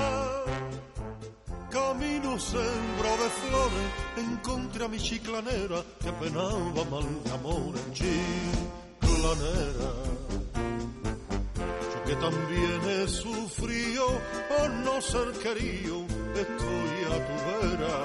Camino 1.70 2.40
sembro 2.40 3.12
de 3.22 3.30
flores, 3.42 3.88
encontré 4.18 4.86
a 4.86 4.88
mi 4.88 4.98
chiclanera 4.98 5.84
que 6.02 6.12
penaba 6.14 6.84
mal 6.90 7.24
de 7.24 7.32
amor 7.32 7.74
en 7.78 7.94
chiclanera. 7.94 9.92
Que 12.06 12.16
también 12.16 12.82
he 12.88 13.08
sufrido 13.08 14.06
por 14.48 14.70
no 14.70 15.02
ser 15.02 15.32
querido, 15.44 16.06
estoy 16.36 17.06
a 17.12 17.18
tu 17.28 17.36
vera. 17.50 17.96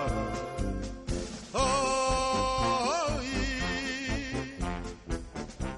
Ay, 1.53 3.29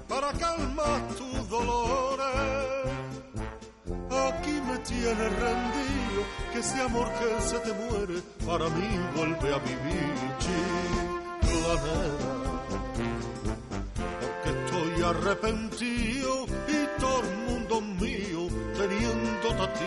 para 0.07 0.31
calmar 0.33 1.01
tus 1.17 1.49
dolores 1.49 2.63
aquí 4.29 4.61
me 4.61 4.77
tiene 4.79 5.29
rendido, 5.29 6.23
que 6.51 6.59
ese 6.59 6.81
amor 6.81 7.07
que 7.13 7.41
se 7.41 7.59
te 7.59 7.73
muere, 7.73 8.21
para 8.45 8.69
mí 8.69 8.99
vuelve 9.15 9.53
a 9.53 9.59
vivir, 9.59 10.13
chiclanera. 10.39 11.83
Porque 14.21 14.49
estoy 14.49 15.03
arrepentido 15.03 16.45
y 16.67 16.99
todo 16.99 17.42
mundo 17.73 18.05
mío 18.05 18.47
teniéndote 18.77 19.61
a 19.61 19.73
ti. 19.73 19.83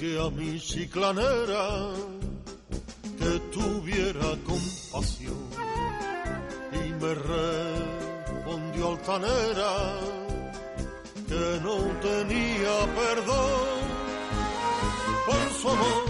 que 0.00 0.18
a 0.18 0.28
mi 0.30 0.60
chiclanera 0.60 1.94
que 3.18 3.40
tuviera 3.50 4.36
compasión 4.44 5.48
y 6.72 6.92
me 7.00 7.14
respondió 7.14 7.95
altanera 8.96 9.72
que 11.28 11.60
no 11.62 11.76
tenía 12.00 12.74
perdón 12.94 13.78
por 15.26 15.52
su 15.60 15.68
amor 15.68 16.04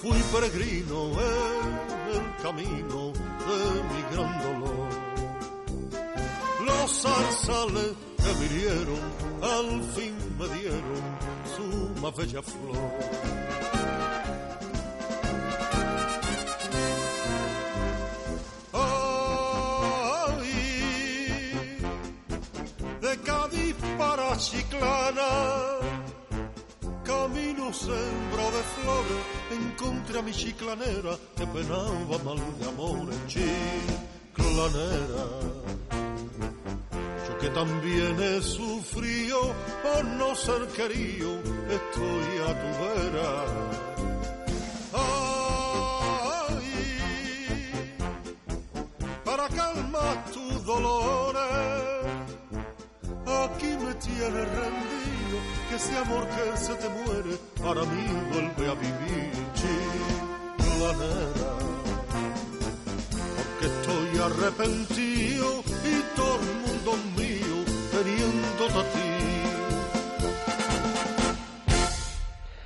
fui 0.00 0.18
peregrino 0.32 1.10
en 1.20 2.14
el 2.14 2.42
camino 2.42 3.12
de 3.48 3.58
mi 3.90 4.02
gran 4.12 4.42
dolor 4.42 4.88
los 6.66 7.02
zarzales 7.02 7.92
que 8.16 8.32
vinieron 8.48 9.00
al 9.42 9.82
fin 9.94 10.14
me 10.38 10.48
dieron 10.58 11.02
su 11.54 12.00
más 12.00 12.16
bella 12.16 12.42
flor. 12.42 13.93
Chiclana, 24.44 25.30
camino 27.02 27.72
sembro 27.72 28.44
de 28.56 28.62
flores, 28.74 29.22
encontré 29.50 30.18
a 30.18 30.22
mi 30.22 30.32
chiclanera 30.32 31.16
que 31.36 31.46
penaba 31.46 32.18
mal 32.24 32.40
de 32.58 32.68
amor 32.68 33.08
en 33.12 33.26
chiclanera 33.26 35.24
que 37.44 37.50
también 37.50 38.18
he 38.22 38.40
sufrido 38.40 39.38
por 39.82 40.04
no 40.04 40.34
ser 40.34 40.66
querido, 40.68 41.40
estoy 41.68 42.26
a 42.48 42.52
tu 42.60 42.70
vera. 42.80 43.93
Rendido, 54.30 55.36
que 55.68 55.76
ese 55.76 55.96
amor 55.98 56.26
que 56.28 56.56
se 56.56 56.74
te 56.74 56.88
muere, 56.88 57.38
para 57.62 57.82
mí 57.84 58.06
vuelve 58.32 58.70
a 58.70 58.74
vivir, 58.74 59.32
chiclanera. 60.58 61.50
Porque 63.36 63.66
estoy 63.66 64.18
arrepentido 64.18 65.62
y 65.84 66.16
todo 66.16 66.40
el 66.40 66.54
mundo 66.64 66.90
mío 67.16 67.24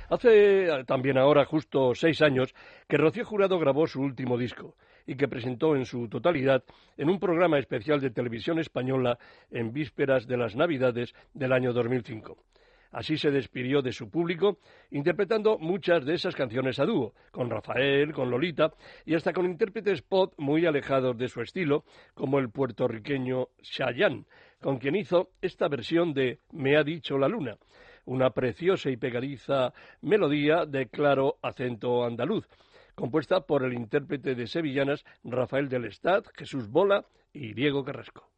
Hace 0.09 0.65
eh, 0.65 0.83
también 0.85 1.19
ahora 1.19 1.45
justo 1.45 1.93
seis 1.93 2.21
años 2.23 2.55
que 2.87 2.97
Rocío 2.97 3.23
Jurado 3.25 3.59
grabó 3.59 3.85
su 3.85 4.01
último 4.01 4.39
disco 4.39 4.75
y 5.05 5.15
que 5.15 5.27
presentó 5.27 5.75
en 5.75 5.85
su 5.85 6.09
totalidad 6.09 6.63
en 6.97 7.09
un 7.09 7.19
programa 7.19 7.59
especial 7.59 8.01
de 8.01 8.09
televisión 8.09 8.57
española 8.57 9.19
en 9.51 9.71
vísperas 9.71 10.25
de 10.25 10.37
las 10.37 10.55
Navidades 10.55 11.13
del 11.33 11.53
año 11.53 11.73
2005. 11.73 12.37
Así 12.91 13.17
se 13.17 13.29
despidió 13.29 13.83
de 13.83 13.91
su 13.91 14.09
público, 14.09 14.57
interpretando 14.89 15.59
muchas 15.59 16.03
de 16.05 16.15
esas 16.15 16.35
canciones 16.35 16.79
a 16.79 16.85
dúo, 16.85 17.13
con 17.29 17.51
Rafael, 17.51 18.11
con 18.11 18.31
Lolita 18.31 18.73
y 19.05 19.13
hasta 19.13 19.31
con 19.31 19.45
intérpretes 19.45 20.01
pop 20.01 20.33
muy 20.37 20.65
alejados 20.65 21.15
de 21.19 21.27
su 21.27 21.41
estilo, 21.41 21.85
como 22.15 22.39
el 22.39 22.49
puertorriqueño 22.49 23.49
Chayanne, 23.61 24.25
con 24.59 24.79
quien 24.79 24.95
hizo 24.95 25.29
esta 25.39 25.67
versión 25.67 26.15
de 26.15 26.39
Me 26.51 26.77
ha 26.77 26.83
dicho 26.83 27.19
la 27.19 27.27
luna, 27.27 27.57
una 28.05 28.31
preciosa 28.31 28.89
y 28.89 28.97
pegadiza 28.97 29.73
melodía 30.01 30.65
de 30.65 30.87
claro 30.87 31.37
acento 31.41 32.05
andaluz, 32.05 32.47
compuesta 32.95 33.41
por 33.41 33.63
el 33.63 33.73
intérprete 33.73 34.35
de 34.35 34.47
sevillanas 34.47 35.05
Rafael 35.23 35.69
del 35.69 35.85
Estad, 35.85 36.23
Jesús 36.35 36.69
Bola 36.69 37.05
y 37.33 37.53
Diego 37.53 37.83
Carrasco. 37.83 38.29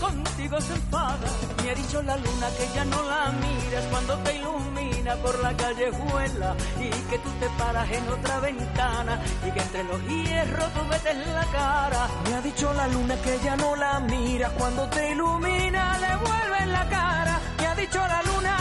Contigo 0.00 0.60
se 0.60 0.74
enfada. 0.74 1.28
Me 1.62 1.70
ha 1.70 1.74
dicho 1.74 2.02
la 2.02 2.16
luna 2.16 2.48
que 2.56 2.66
ya 2.74 2.84
no 2.84 3.02
la 3.02 3.32
miras 3.32 3.84
cuando 3.90 4.16
te 4.18 4.36
ilumina 4.36 5.14
por 5.16 5.38
la 5.40 5.56
callejuela 5.56 6.56
y 6.80 6.88
que 7.10 7.18
tú 7.18 7.30
te 7.40 7.48
paras 7.58 7.90
en 7.90 8.08
otra 8.08 8.40
ventana 8.40 9.20
y 9.46 9.50
que 9.50 9.60
entre 9.60 9.84
los 9.84 10.02
hierros 10.02 10.72
tú 10.72 10.84
metes 10.84 11.26
la 11.26 11.44
cara. 11.46 12.08
Me 12.24 12.34
ha 12.34 12.40
dicho 12.40 12.72
la 12.72 12.88
luna 12.88 13.16
que 13.16 13.38
ya 13.44 13.56
no 13.56 13.76
la 13.76 14.00
miras 14.00 14.52
cuando 14.52 14.88
te 14.88 15.12
ilumina 15.12 15.98
le 15.98 16.16
vuelve 16.16 16.66
la 16.66 16.88
cara. 16.88 17.40
Me 17.58 17.66
ha 17.66 17.74
dicho 17.74 17.98
la 17.98 18.22
luna 18.22 18.56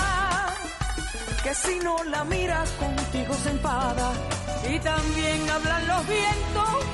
que 1.43 1.55
si 1.55 1.79
no 1.79 2.03
la 2.03 2.23
miras 2.25 2.69
contigo 2.71 3.33
se 3.35 3.49
enfada. 3.49 4.11
Y 4.69 4.79
también 4.79 5.49
hablan 5.49 5.87
los 5.87 6.07
vientos 6.07 6.90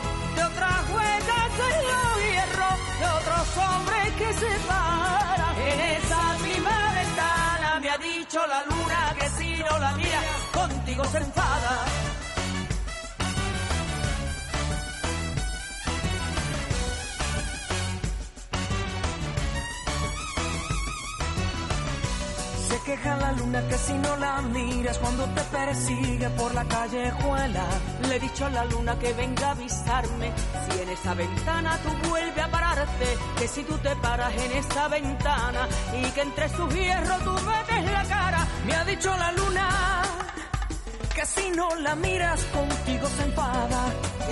otras 0.67 0.89
huellas 0.89 1.51
en 1.69 1.87
los 1.87 2.23
hierros 2.23 2.99
de 2.99 3.05
otros 3.05 3.57
hombres 3.57 4.13
que 4.17 4.33
se 4.33 4.59
paran 4.67 5.55
en 5.59 5.79
esa 5.79 6.37
misma 6.43 6.93
ventana. 6.93 7.79
Me 7.81 7.89
ha 7.89 7.97
dicho 7.97 8.39
la 8.47 8.63
luna 8.63 9.15
que 9.19 9.29
si 9.29 9.63
no 9.63 9.79
la 9.79 9.91
mira, 9.93 10.21
contigo 10.53 11.05
se 11.05 11.17
enfada. 11.17 12.26
Queja 22.87 23.17
la 23.17 23.33
luna 23.33 23.61
que 23.67 23.77
si 23.77 23.93
no 23.97 24.15
la 24.15 24.41
miras 24.41 24.97
cuando 24.99 25.25
te 25.35 25.41
persigue 25.41 26.29
por 26.39 26.55
la 26.55 26.63
callejuela. 26.63 27.65
Le 28.07 28.15
he 28.15 28.19
dicho 28.19 28.45
a 28.45 28.49
la 28.49 28.63
luna 28.63 28.97
que 28.97 29.11
venga 29.11 29.47
a 29.47 29.51
avisarme 29.51 30.31
si 30.63 30.81
en 30.83 30.89
esa 30.89 31.13
ventana 31.13 31.77
tú 31.83 32.09
vuelves 32.09 32.43
a 32.45 32.49
pararte. 32.49 33.07
Que 33.39 33.47
si 33.49 33.63
tú 33.63 33.77
te 33.79 33.93
paras 33.97 34.33
en 34.33 34.51
esa 34.53 34.87
ventana 34.87 35.67
y 35.99 36.03
que 36.11 36.21
entre 36.21 36.47
sus 36.47 36.73
hierros 36.73 37.19
tú 37.25 37.33
metes 37.51 37.91
la 37.91 38.03
cara. 38.05 38.47
Me 38.65 38.73
ha 38.73 38.85
dicho 38.85 39.09
la 39.17 39.31
luna 39.33 39.67
que 41.13 41.25
si 41.25 41.49
no 41.49 41.67
la 41.75 41.93
miras 41.95 42.41
contigo 42.57 43.07
se 43.17 43.23
enfada. 43.23 43.81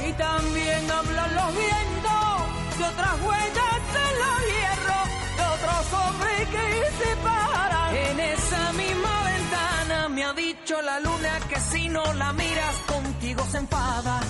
Y 0.08 0.14
también 0.14 0.92
hablan 0.98 1.36
los 1.40 1.50
vientos 1.64 2.78
de 2.78 2.84
otras 2.86 3.16
huellas 3.26 3.80
en 4.06 4.14
los 4.24 4.40
hierros 4.52 5.06
de 5.38 5.44
otros 5.56 5.84
hombres 6.00 6.40
que 6.54 6.66
se 7.04 7.16
paran 7.18 7.75
en 7.96 8.20
esa 8.20 8.74
misma 8.74 9.24
ventana 9.24 10.10
me 10.10 10.24
ha 10.24 10.34
dicho 10.34 10.82
la 10.82 11.00
luna 11.00 11.40
que 11.50 11.60
si 11.60 11.88
no 11.90 12.14
la 12.14 12.34
miras 12.34 12.76
contigo 12.88 13.44
se 13.52 13.58
enfada. 13.58 14.22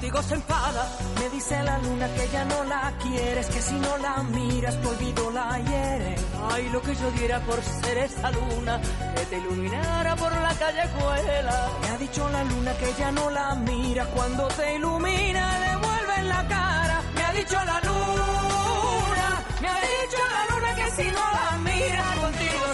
Me 0.00 1.28
dice 1.28 1.62
la 1.62 1.76
luna 1.78 2.08
que 2.14 2.26
ya 2.32 2.44
no 2.46 2.64
la 2.64 2.90
quieres, 3.02 3.46
que 3.48 3.60
si 3.60 3.74
no 3.74 3.98
la 3.98 4.22
miras 4.22 4.80
tu 4.80 4.88
olvido 4.88 5.30
la 5.30 5.58
hiere. 5.58 6.16
Ay, 6.50 6.70
lo 6.70 6.80
que 6.80 6.94
yo 6.94 7.10
diera 7.10 7.38
por 7.40 7.62
ser 7.62 7.98
esa 7.98 8.30
luna 8.30 8.80
que 9.14 9.26
te 9.26 9.36
iluminara 9.36 10.16
por 10.16 10.32
la 10.32 10.54
callejuela. 10.54 11.68
Me 11.82 11.88
ha 11.88 11.98
dicho 11.98 12.26
la 12.30 12.44
luna 12.44 12.72
que 12.78 12.94
ya 12.98 13.12
no 13.12 13.30
la 13.30 13.54
mira 13.56 14.06
cuando 14.06 14.48
te 14.48 14.76
ilumina, 14.76 15.60
devuelve 15.68 16.22
la 16.28 16.48
cara. 16.48 17.02
Me 17.14 17.22
ha 17.22 17.32
dicho 17.32 17.56
la 17.56 17.80
luna, 17.80 19.44
me 19.60 19.68
ha 19.68 19.80
dicho 19.80 20.22
la 20.34 20.54
luna 20.54 20.74
que 20.76 20.90
si 20.92 21.10
no 21.10 21.24
la 21.38 21.58
mira 21.58 22.04
contigo 22.22 22.69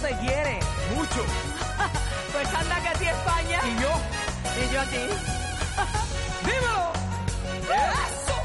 te 0.00 0.16
quiere 0.18 0.60
mucho. 0.94 1.24
pues 2.32 2.54
anda 2.54 2.80
que 2.80 2.88
a 2.88 2.92
ti 2.92 3.04
España. 3.06 3.60
Y 3.64 3.82
yo. 3.82 3.90
Y 4.62 4.72
yo 4.72 4.80
a 4.80 4.84
ti. 4.84 4.96
¡Dímelo! 6.44 6.92
¡Eso! 7.64 8.36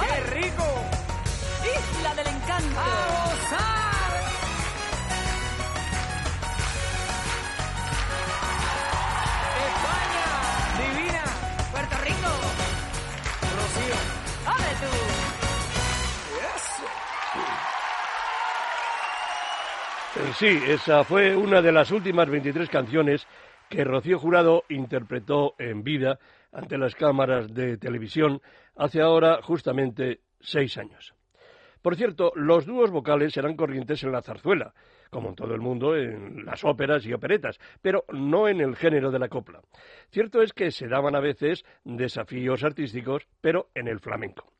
¡Qué 0.00 0.20
rico! 0.30 0.64
Isla 1.62 2.14
del 2.14 2.26
encanto. 2.26 2.80
¡A 2.80 3.24
gozar! 3.24 3.85
Sí, 20.38 20.58
esa 20.66 21.02
fue 21.04 21.34
una 21.34 21.62
de 21.62 21.72
las 21.72 21.90
últimas 21.90 22.28
23 22.28 22.68
canciones 22.68 23.26
que 23.70 23.84
Rocío 23.84 24.18
Jurado 24.18 24.64
interpretó 24.68 25.54
en 25.58 25.82
vida 25.82 26.18
ante 26.52 26.76
las 26.76 26.94
cámaras 26.94 27.52
de 27.54 27.78
televisión 27.78 28.42
hace 28.76 29.00
ahora 29.00 29.40
justamente 29.42 30.20
seis 30.40 30.76
años. 30.76 31.14
Por 31.80 31.96
cierto, 31.96 32.32
los 32.34 32.66
dúos 32.66 32.90
vocales 32.90 33.36
eran 33.36 33.56
corrientes 33.56 34.02
en 34.02 34.12
la 34.12 34.20
zarzuela, 34.20 34.74
como 35.10 35.30
en 35.30 35.36
todo 35.36 35.54
el 35.54 35.60
mundo 35.60 35.96
en 35.96 36.44
las 36.44 36.64
óperas 36.64 37.06
y 37.06 37.14
operetas, 37.14 37.58
pero 37.80 38.04
no 38.12 38.48
en 38.48 38.60
el 38.60 38.76
género 38.76 39.10
de 39.10 39.18
la 39.18 39.28
copla. 39.28 39.60
Cierto 40.10 40.42
es 40.42 40.52
que 40.52 40.70
se 40.70 40.88
daban 40.88 41.14
a 41.14 41.20
veces 41.20 41.64
desafíos 41.84 42.62
artísticos, 42.62 43.26
pero 43.40 43.68
en 43.74 43.88
el 43.88 44.00
flamenco. 44.00 44.52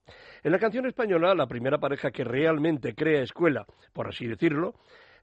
En 0.43 0.53
la 0.53 0.59
canción 0.59 0.87
española, 0.87 1.35
la 1.35 1.49
primera 1.49 1.79
pareja 1.79 2.13
que 2.13 2.25
realmente 2.25 2.95
crea 2.95 3.23
escuela, 3.23 3.67
por 3.93 4.09
así 4.09 4.27
decirlo, 4.27 4.77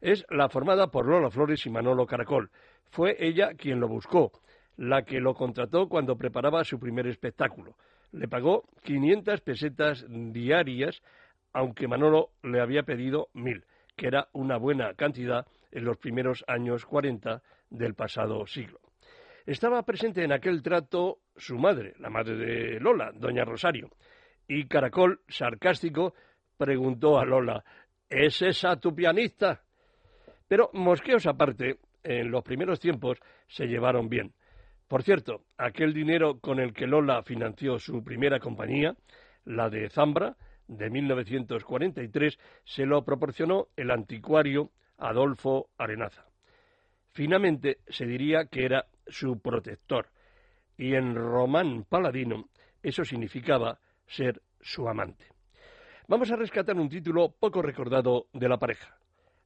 es 0.03 0.25
la 0.29 0.49
formada 0.49 0.87
por 0.87 1.07
Lola 1.07 1.29
Flores 1.29 1.65
y 1.65 1.69
Manolo 1.69 2.05
Caracol. 2.05 2.51
Fue 2.91 3.15
ella 3.17 3.53
quien 3.53 3.79
lo 3.79 3.87
buscó, 3.87 4.33
la 4.75 5.03
que 5.03 5.21
lo 5.21 5.33
contrató 5.33 5.87
cuando 5.87 6.17
preparaba 6.17 6.65
su 6.65 6.77
primer 6.77 7.07
espectáculo. 7.07 7.77
Le 8.11 8.27
pagó 8.27 8.65
500 8.83 9.39
pesetas 9.39 10.05
diarias, 10.09 11.01
aunque 11.53 11.87
Manolo 11.87 12.31
le 12.43 12.59
había 12.59 12.83
pedido 12.83 13.29
mil, 13.33 13.63
que 13.95 14.07
era 14.07 14.27
una 14.33 14.57
buena 14.57 14.93
cantidad 14.93 15.47
en 15.71 15.85
los 15.85 15.97
primeros 15.97 16.43
años 16.47 16.85
40 16.85 17.41
del 17.69 17.95
pasado 17.95 18.45
siglo. 18.45 18.81
Estaba 19.45 19.83
presente 19.83 20.21
en 20.21 20.33
aquel 20.33 20.61
trato 20.61 21.19
su 21.37 21.57
madre, 21.57 21.93
la 21.99 22.09
madre 22.09 22.35
de 22.35 22.79
Lola, 22.81 23.13
doña 23.13 23.45
Rosario, 23.45 23.89
y 24.49 24.65
Caracol, 24.67 25.21
sarcástico, 25.29 26.13
preguntó 26.57 27.19
a 27.19 27.25
Lola, 27.25 27.63
¿es 28.09 28.41
esa 28.41 28.75
tu 28.75 28.93
pianista? 28.93 29.61
Pero 30.53 30.69
mosqueos 30.73 31.25
aparte, 31.25 31.79
en 32.03 32.29
los 32.29 32.43
primeros 32.43 32.79
tiempos 32.79 33.17
se 33.47 33.65
llevaron 33.65 34.07
bien. 34.07 34.35
Por 34.87 35.01
cierto, 35.01 35.45
aquel 35.57 35.95
dinero 35.95 36.39
con 36.39 36.59
el 36.59 36.73
que 36.73 36.85
Lola 36.85 37.23
financió 37.23 37.79
su 37.79 38.03
primera 38.03 38.39
compañía, 38.39 38.95
la 39.45 39.71
de 39.71 39.89
Zambra, 39.89 40.37
de 40.67 40.91
1943, 40.91 42.37
se 42.65 42.85
lo 42.85 43.03
proporcionó 43.03 43.69
el 43.75 43.89
anticuario 43.89 44.69
Adolfo 44.99 45.71
Arenaza. 45.75 46.27
Finalmente 47.13 47.79
se 47.87 48.05
diría 48.05 48.45
que 48.45 48.65
era 48.65 48.85
su 49.07 49.39
protector, 49.41 50.09
y 50.77 50.93
en 50.93 51.15
román 51.15 51.83
paladino 51.85 52.49
eso 52.83 53.03
significaba 53.03 53.79
ser 54.05 54.39
su 54.61 54.87
amante. 54.87 55.25
Vamos 56.07 56.29
a 56.29 56.35
rescatar 56.35 56.77
un 56.77 56.89
título 56.89 57.33
poco 57.39 57.63
recordado 57.63 58.27
de 58.33 58.47
la 58.47 58.59
pareja, 58.59 58.99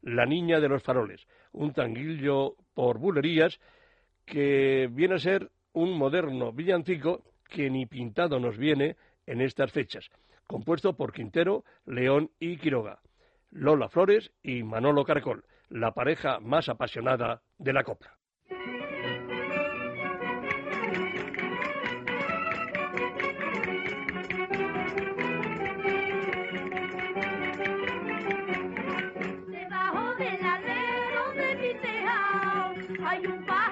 La 0.07 0.25
niña 0.25 0.61
de 0.61 0.69
los 0.69 0.83
faroles, 0.83 1.27
un 1.51 1.73
tanguillo 1.73 2.55
por 2.73 2.97
bulerías 2.97 3.59
que 4.25 4.87
viene 4.89 5.15
a 5.15 5.19
ser 5.19 5.51
un 5.73 5.97
moderno 5.97 6.53
villancico 6.53 7.23
que 7.49 7.69
ni 7.69 7.85
pintado 7.87 8.39
nos 8.39 8.57
viene 8.57 8.95
en 9.25 9.41
estas 9.41 9.73
fechas, 9.73 10.09
compuesto 10.45 10.95
por 10.95 11.11
Quintero, 11.11 11.65
León 11.85 12.31
y 12.39 12.55
Quiroga, 12.55 13.01
Lola 13.51 13.89
Flores 13.89 14.31
y 14.41 14.63
Manolo 14.63 15.03
Caracol, 15.03 15.43
la 15.67 15.93
pareja 15.93 16.39
más 16.39 16.69
apasionada 16.69 17.41
de 17.57 17.73
la 17.73 17.83
copla. 17.83 18.16
Hay 33.27 33.66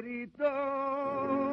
en 0.00 1.51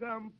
de 0.00 0.30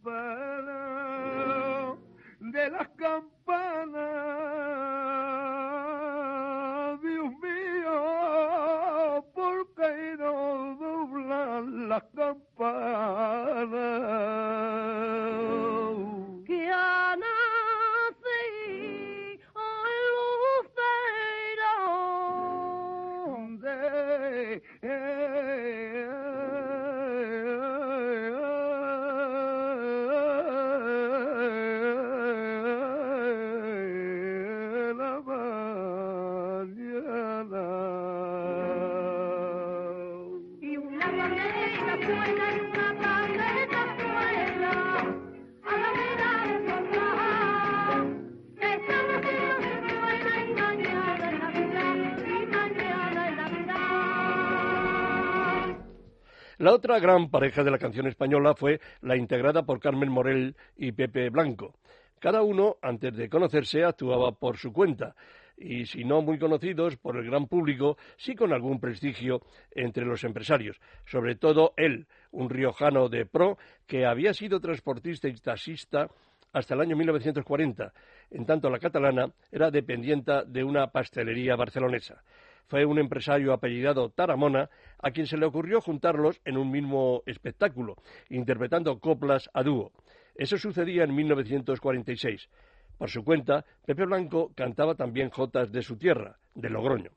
La 56.61 56.75
otra 56.75 56.99
gran 56.99 57.31
pareja 57.31 57.65
de 57.65 57.71
la 57.71 57.79
canción 57.79 58.07
española 58.07 58.55
fue 58.55 58.83
la 59.01 59.17
integrada 59.17 59.63
por 59.63 59.81
Carmen 59.81 60.11
Morel 60.11 60.55
y 60.77 60.93
Pepe 60.93 61.31
Blanco. 61.31 61.73
Cada 62.19 62.43
uno, 62.43 62.77
antes 62.83 63.17
de 63.17 63.31
conocerse, 63.31 63.83
actuaba 63.83 64.33
por 64.33 64.59
su 64.59 64.71
cuenta, 64.71 65.17
y 65.57 65.87
si 65.87 66.05
no 66.05 66.21
muy 66.21 66.39
conocidos 66.39 66.99
por 66.99 67.17
el 67.17 67.25
gran 67.25 67.47
público, 67.47 67.97
sí 68.19 68.35
con 68.35 68.53
algún 68.53 68.79
prestigio 68.79 69.41
entre 69.71 70.05
los 70.05 70.23
empresarios, 70.23 70.79
sobre 71.07 71.35
todo 71.35 71.73
él, 71.79 72.07
un 72.31 72.51
riojano 72.51 73.09
de 73.09 73.25
pro 73.25 73.57
que 73.87 74.05
había 74.05 74.35
sido 74.35 74.61
transportista 74.61 75.29
y 75.29 75.35
taxista 75.37 76.11
hasta 76.53 76.75
el 76.75 76.81
año 76.81 76.97
1940, 76.97 77.93
en 78.31 78.47
tanto 78.47 78.71
la 78.71 78.79
catalana 78.79 79.33
era 79.51 79.71
dependienta 79.71 80.45
de 80.45 80.65
una 80.65 80.89
pastelería 80.89 81.57
barcelonesa. 81.57 82.23
Fue 82.67 82.85
un 82.85 82.99
empresario 82.99 83.53
apellidado 83.53 84.11
Taramona 84.11 84.71
a 85.03 85.11
quien 85.11 85.27
se 85.27 85.37
le 85.37 85.47
ocurrió 85.47 85.81
juntarlos 85.81 86.41
en 86.45 86.57
un 86.57 86.71
mismo 86.71 87.23
espectáculo, 87.27 87.97
interpretando 88.29 88.99
coplas 89.01 89.51
a 89.53 89.63
dúo. 89.63 89.93
Eso 90.37 90.57
sucedía 90.57 91.05
en 91.05 91.15
1946. 91.15 92.49
Por 92.97 93.11
su 93.11 93.25
cuenta, 93.25 93.65
Pepe 93.85 94.05
Blanco 94.05 94.53
cantaba 94.55 94.95
también 94.95 95.31
jotas 95.31 95.73
de 95.73 95.83
su 95.83 95.97
tierra, 95.97 96.39
de 96.55 96.71
Logroño. 96.71 97.11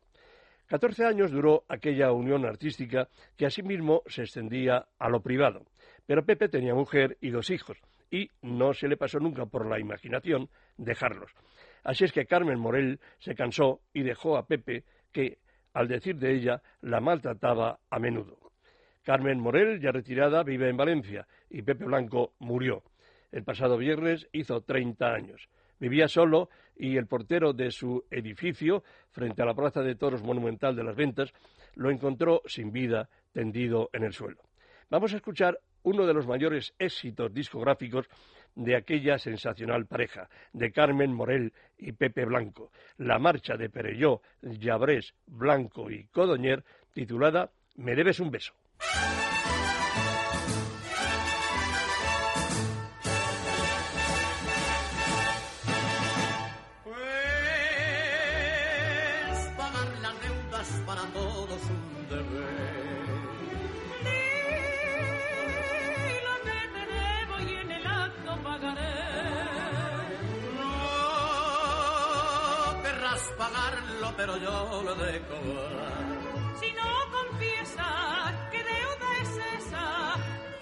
Catorce 0.65 1.05
años 1.05 1.31
duró 1.31 1.65
aquella 1.67 2.11
unión 2.13 2.45
artística 2.45 3.07
que 3.37 3.45
asimismo 3.45 4.01
se 4.07 4.23
extendía 4.23 4.87
a 4.97 5.09
lo 5.09 5.21
privado. 5.21 5.65
Pero 6.07 6.25
Pepe 6.25 6.49
tenía 6.49 6.73
mujer 6.73 7.17
y 7.21 7.29
dos 7.29 7.49
hijos, 7.49 7.77
y 8.13 8.29
no 8.43 8.75
se 8.75 8.87
le 8.87 8.95
pasó 8.95 9.19
nunca 9.19 9.47
por 9.47 9.65
la 9.65 9.79
imaginación 9.79 10.47
dejarlos. 10.77 11.31
Así 11.83 12.03
es 12.03 12.11
que 12.11 12.27
Carmen 12.27 12.59
Morel 12.59 12.99
se 13.17 13.33
cansó 13.33 13.81
y 13.91 14.03
dejó 14.03 14.37
a 14.37 14.45
Pepe 14.45 14.83
que, 15.11 15.39
al 15.73 15.87
decir 15.87 16.17
de 16.17 16.35
ella, 16.35 16.61
la 16.81 17.01
maltrataba 17.01 17.79
a 17.89 17.97
menudo. 17.97 18.37
Carmen 19.01 19.39
Morel, 19.39 19.81
ya 19.81 19.91
retirada, 19.91 20.43
vive 20.43 20.69
en 20.69 20.77
Valencia 20.77 21.25
y 21.49 21.63
Pepe 21.63 21.85
Blanco 21.85 22.35
murió. 22.37 22.83
El 23.31 23.43
pasado 23.43 23.77
viernes 23.77 24.29
hizo 24.31 24.61
30 24.61 25.11
años. 25.11 25.49
Vivía 25.79 26.07
solo 26.07 26.49
y 26.75 26.97
el 26.97 27.07
portero 27.07 27.51
de 27.51 27.71
su 27.71 28.05
edificio, 28.11 28.83
frente 29.09 29.41
a 29.41 29.45
la 29.45 29.55
Plaza 29.55 29.81
de 29.81 29.95
Toros 29.95 30.21
Monumental 30.21 30.75
de 30.75 30.83
las 30.83 30.95
Ventas, 30.95 31.33
lo 31.73 31.89
encontró 31.89 32.43
sin 32.45 32.71
vida, 32.71 33.09
tendido 33.31 33.89
en 33.91 34.03
el 34.03 34.13
suelo. 34.13 34.43
Vamos 34.91 35.13
a 35.13 35.15
escuchar 35.15 35.59
uno 35.83 36.05
de 36.05 36.13
los 36.13 36.27
mayores 36.27 36.73
éxitos 36.79 37.33
discográficos 37.33 38.07
de 38.55 38.75
aquella 38.75 39.17
sensacional 39.17 39.85
pareja, 39.85 40.29
de 40.51 40.71
Carmen 40.71 41.13
Morel 41.13 41.53
y 41.77 41.93
Pepe 41.93 42.25
Blanco, 42.25 42.71
la 42.97 43.19
marcha 43.19 43.57
de 43.57 43.69
Perelló, 43.69 44.21
Llabrés, 44.41 45.13
Blanco 45.25 45.89
y 45.89 46.05
Codoñer, 46.05 46.63
titulada 46.93 47.51
Me 47.75 47.95
debes 47.95 48.19
un 48.19 48.31
beso. 48.31 48.53
Pero 74.15 74.37
yo 74.37 74.83
lo 74.83 74.95
de 74.95 75.19
cobrar. 75.21 76.05
Si 76.59 76.71
no 76.71 76.89
confiesas 77.11 78.33
que 78.51 78.57
deuda 78.57 79.17
es 79.21 79.29
esa, 79.59 80.15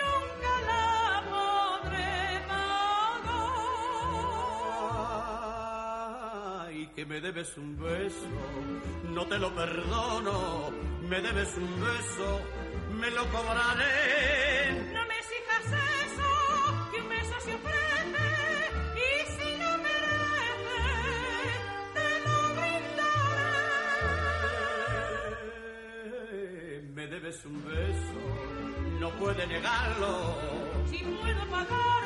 nunca 0.04 0.52
la 0.72 1.24
podré 1.30 2.42
pagar. 2.48 3.42
Ay, 6.68 6.78
que 6.96 7.06
me 7.06 7.22
debes 7.22 7.58
un 7.58 7.78
beso, 7.80 8.30
no 9.10 9.26
te 9.26 9.38
lo 9.38 9.54
perdono. 9.54 10.72
Me 11.10 11.22
debes 11.22 11.58
un 11.58 11.82
beso, 11.82 12.42
me 13.00 13.12
lo 13.12 13.26
cobraré. 13.26 15.01
Puede 29.22 29.46
negarlo. 29.46 30.36
Si 30.90 30.98
puedo 30.98 31.46
pagarlo, 31.52 32.01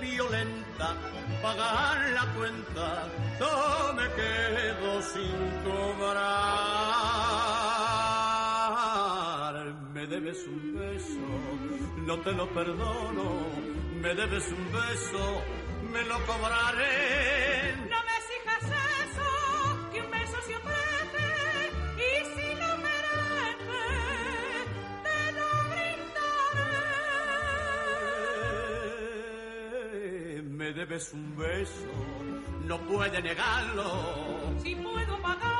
violenta, 0.00 0.94
pagar 1.42 2.10
la 2.10 2.24
cuenta, 2.36 3.08
yo 3.38 3.92
me 3.94 4.06
quedo 4.18 5.02
sin 5.02 5.62
cobrar. 5.64 6.38
Me 9.94 10.06
debes 10.06 10.46
un 10.46 10.74
beso, 10.78 11.28
no 12.06 12.18
te 12.20 12.32
lo 12.32 12.48
perdono. 12.54 13.68
Me 14.00 14.14
debes 14.14 14.46
un 14.52 14.72
beso, 14.72 15.42
me 15.92 16.02
lo 16.04 16.18
cobraré. 16.24 17.87
Debes 30.74 31.12
un 31.14 31.34
beso, 31.34 31.72
no 32.66 32.78
puede 32.80 33.22
negarlo. 33.22 33.84
Si 34.62 34.74
puedo 34.74 35.22
pagarlo, 35.22 35.57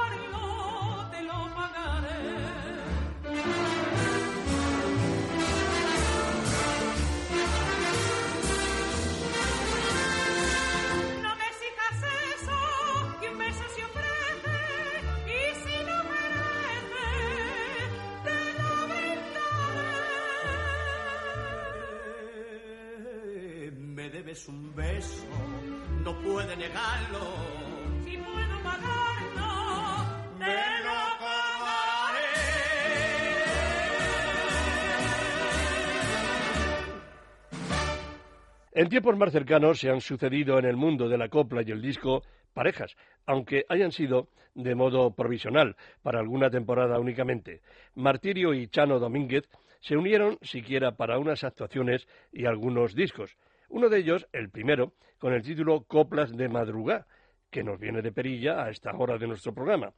En 38.79 38.89
tiempos 38.89 39.17
más 39.17 39.33
cercanos 39.33 39.81
se 39.81 39.91
han 39.91 40.01
sucedido 40.01 40.57
en 40.57 40.65
el 40.65 40.77
mundo 40.77 41.09
de 41.09 41.19
la 41.19 41.29
copla 41.29 41.63
y 41.67 41.73
el 41.73 41.83
disco 41.83 42.23
parejas, 42.55 42.95
aunque 43.27 43.65
hayan 43.69 43.91
sido 43.91 44.29
de 44.55 44.77
modo 44.77 45.17
provisional, 45.17 45.75
para 46.01 46.21
alguna 46.21 46.49
temporada 46.49 47.01
únicamente. 47.01 47.61
Martirio 47.97 48.55
y 48.55 48.69
Chano 48.69 49.01
Domínguez 49.01 49.49
se 49.81 49.97
unieron 49.97 50.39
siquiera 50.43 50.93
para 50.93 51.19
unas 51.19 51.43
actuaciones 51.43 52.07
y 52.31 52.47
algunos 52.47 52.95
discos. 52.95 53.37
Uno 53.69 53.89
de 53.89 53.99
ellos, 53.99 54.29
el 54.33 54.49
primero, 54.49 54.93
con 55.19 55.33
el 55.33 55.43
título 55.43 55.83
Coplas 55.83 56.37
de 56.37 56.49
Madrugá, 56.49 57.09
que 57.51 57.65
nos 57.65 57.81
viene 57.81 58.01
de 58.01 58.13
perilla 58.13 58.63
a 58.63 58.71
esta 58.71 58.93
hora 58.97 59.19
de 59.19 59.27
nuestro 59.27 59.53
programa, 59.53 59.93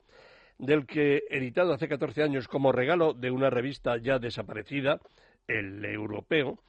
del 0.57 0.87
que, 0.87 1.25
editado 1.29 1.75
hace 1.75 1.87
14 1.87 2.23
años 2.23 2.49
como 2.49 2.73
regalo 2.73 3.13
de 3.13 3.31
una 3.31 3.51
revista 3.51 3.99
ya 3.99 4.19
desaparecida, 4.19 5.01
el 5.47 5.85
Europeo, 5.85 6.61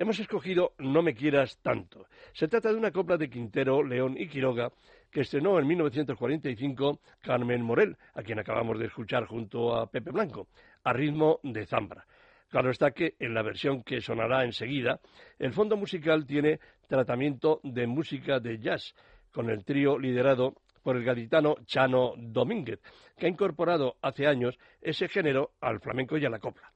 hemos 0.00 0.18
escogido 0.18 0.72
No 0.78 1.02
me 1.02 1.14
quieras 1.14 1.58
tanto. 1.62 2.06
Se 2.32 2.48
trata 2.48 2.70
de 2.70 2.76
una 2.76 2.90
copla 2.90 3.18
de 3.18 3.28
Quintero, 3.28 3.82
León 3.84 4.16
y 4.18 4.28
Quiroga 4.28 4.72
que 5.10 5.20
estrenó 5.20 5.58
en 5.58 5.66
1945 5.66 7.00
Carmen 7.20 7.62
Morel, 7.62 7.96
a 8.14 8.22
quien 8.22 8.38
acabamos 8.38 8.78
de 8.78 8.86
escuchar 8.86 9.26
junto 9.26 9.76
a 9.76 9.90
Pepe 9.90 10.10
Blanco, 10.10 10.48
a 10.84 10.92
ritmo 10.94 11.38
de 11.42 11.66
zambra. 11.66 12.06
Claro 12.48 12.70
está 12.70 12.92
que 12.92 13.14
en 13.18 13.34
la 13.34 13.42
versión 13.42 13.82
que 13.82 14.00
sonará 14.00 14.44
enseguida, 14.44 15.00
el 15.38 15.52
fondo 15.52 15.76
musical 15.76 16.26
tiene 16.26 16.60
tratamiento 16.88 17.60
de 17.62 17.86
música 17.86 18.40
de 18.40 18.58
jazz, 18.58 18.94
con 19.32 19.50
el 19.50 19.64
trío 19.64 19.98
liderado 19.98 20.54
por 20.82 20.96
el 20.96 21.04
gaditano 21.04 21.56
Chano 21.66 22.14
Domínguez, 22.16 22.80
que 23.18 23.26
ha 23.26 23.28
incorporado 23.28 23.96
hace 24.00 24.26
años 24.26 24.58
ese 24.80 25.08
género 25.08 25.50
al 25.60 25.80
flamenco 25.80 26.16
y 26.16 26.24
a 26.24 26.30
la 26.30 26.38
copla. 26.38 26.72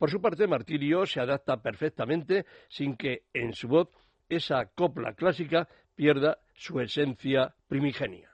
Por 0.00 0.10
su 0.10 0.18
parte, 0.18 0.46
Martirio 0.46 1.04
se 1.04 1.20
adapta 1.20 1.60
perfectamente 1.60 2.46
sin 2.70 2.96
que 2.96 3.24
en 3.34 3.52
su 3.52 3.68
voz 3.68 3.90
esa 4.30 4.64
copla 4.74 5.12
clásica 5.12 5.68
pierda 5.94 6.38
su 6.54 6.80
esencia 6.80 7.54
primigenia. 7.68 8.30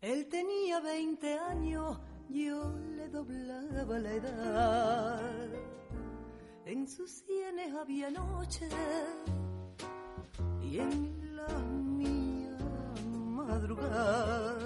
Él 0.00 0.28
tenía 0.28 0.80
20 0.80 1.38
años, 1.38 1.98
yo 2.30 2.72
le 2.96 3.08
doblaba 3.10 3.98
la 3.98 4.12
edad. 4.12 5.50
En 6.64 6.88
sus 6.88 7.10
sienes 7.10 7.74
había 7.74 8.10
noche 8.10 8.66
y 10.62 10.78
en 10.78 11.36
la 11.36 11.48
mía 11.58 12.56
madrugada. 13.04 14.56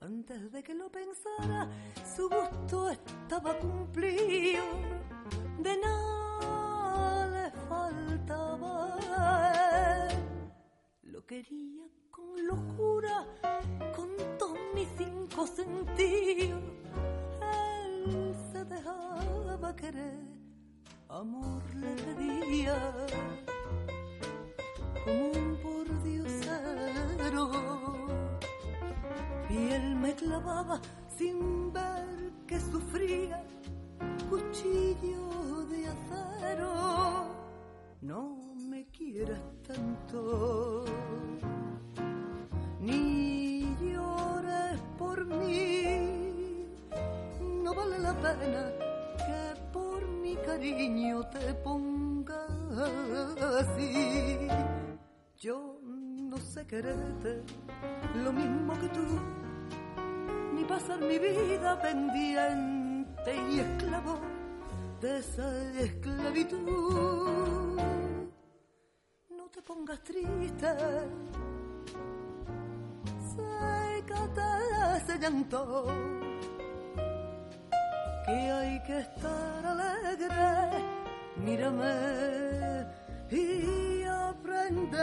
Antes 0.00 0.52
de 0.52 0.62
que 0.62 0.74
lo 0.74 0.88
pensara, 0.88 1.68
su 2.16 2.28
gusto 2.28 2.90
estaba 2.90 3.58
cumplido. 3.58 4.62
De 5.58 5.76
nada 5.78 7.26
le 7.26 7.50
faltaba. 7.68 8.98
Lo 11.02 11.26
quería 11.26 11.97
locura, 12.42 13.26
con 13.94 14.08
todos 14.38 14.58
mis 14.74 14.88
cinco 14.96 15.46
sentidos. 15.46 16.60
Él 17.84 18.34
se 18.52 18.64
dejaba 18.64 19.74
querer, 19.76 20.20
amor 21.08 21.62
le 21.74 21.94
pedía, 22.02 23.06
como 25.04 25.24
un 25.30 25.58
pordiosero. 25.62 27.50
Y 29.50 29.70
él 29.72 29.96
me 29.96 30.14
clavaba 30.14 30.80
sin 31.16 31.72
ver 31.72 32.32
que 32.46 32.60
sufría, 32.60 33.42
cuchillo 34.28 35.64
de 35.70 35.88
acero. 35.88 37.28
No 38.00 38.54
me 38.68 38.86
quieras 38.86 39.40
tanto 39.66 40.84
ni 42.80 43.76
llores 43.80 44.80
por 44.98 45.24
mí. 45.24 46.66
No 47.62 47.74
vale 47.74 47.98
la 47.98 48.14
pena 48.14 48.72
que 49.16 49.60
por 49.72 50.06
mi 50.06 50.36
cariño 50.36 51.22
te 51.28 51.54
ponga 51.54 52.46
así. 53.60 54.48
Yo 55.36 55.80
no 55.82 56.36
sé 56.38 56.66
quererte 56.66 57.42
lo 58.24 58.32
mismo 58.32 58.78
que 58.80 58.88
tú, 58.88 59.06
ni 60.54 60.64
pasar 60.64 61.00
mi 61.00 61.18
vida 61.18 61.80
pendiente 61.80 63.36
y 63.50 63.60
esclavo 63.60 64.18
de 65.00 65.18
esa 65.18 65.80
esclavitud. 65.80 66.58
No 69.30 69.48
te 69.48 69.62
pongas 69.62 70.02
triste 70.02 70.66
llanto 75.20 75.86
que 78.24 78.32
hay 78.32 78.80
que 78.82 79.00
estar 79.00 79.66
alegre 79.66 80.98
mírame 81.44 82.86
y 83.30 84.02
aprende. 84.04 84.98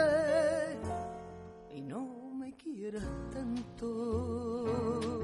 Y 1.74 1.80
no 1.82 2.30
me 2.38 2.54
quieras 2.56 3.04
tanto 3.32 5.15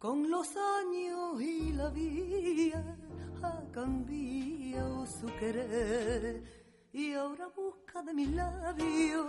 Con 0.00 0.30
los 0.30 0.48
años 0.56 1.42
y 1.42 1.72
la 1.72 1.90
vida 1.90 2.96
ha 3.42 3.60
cambiado 3.70 5.04
su 5.04 5.26
querer 5.38 6.42
y 6.90 7.12
ahora 7.12 7.48
busca 7.54 8.00
de 8.00 8.14
mis 8.14 8.30
labios 8.30 9.26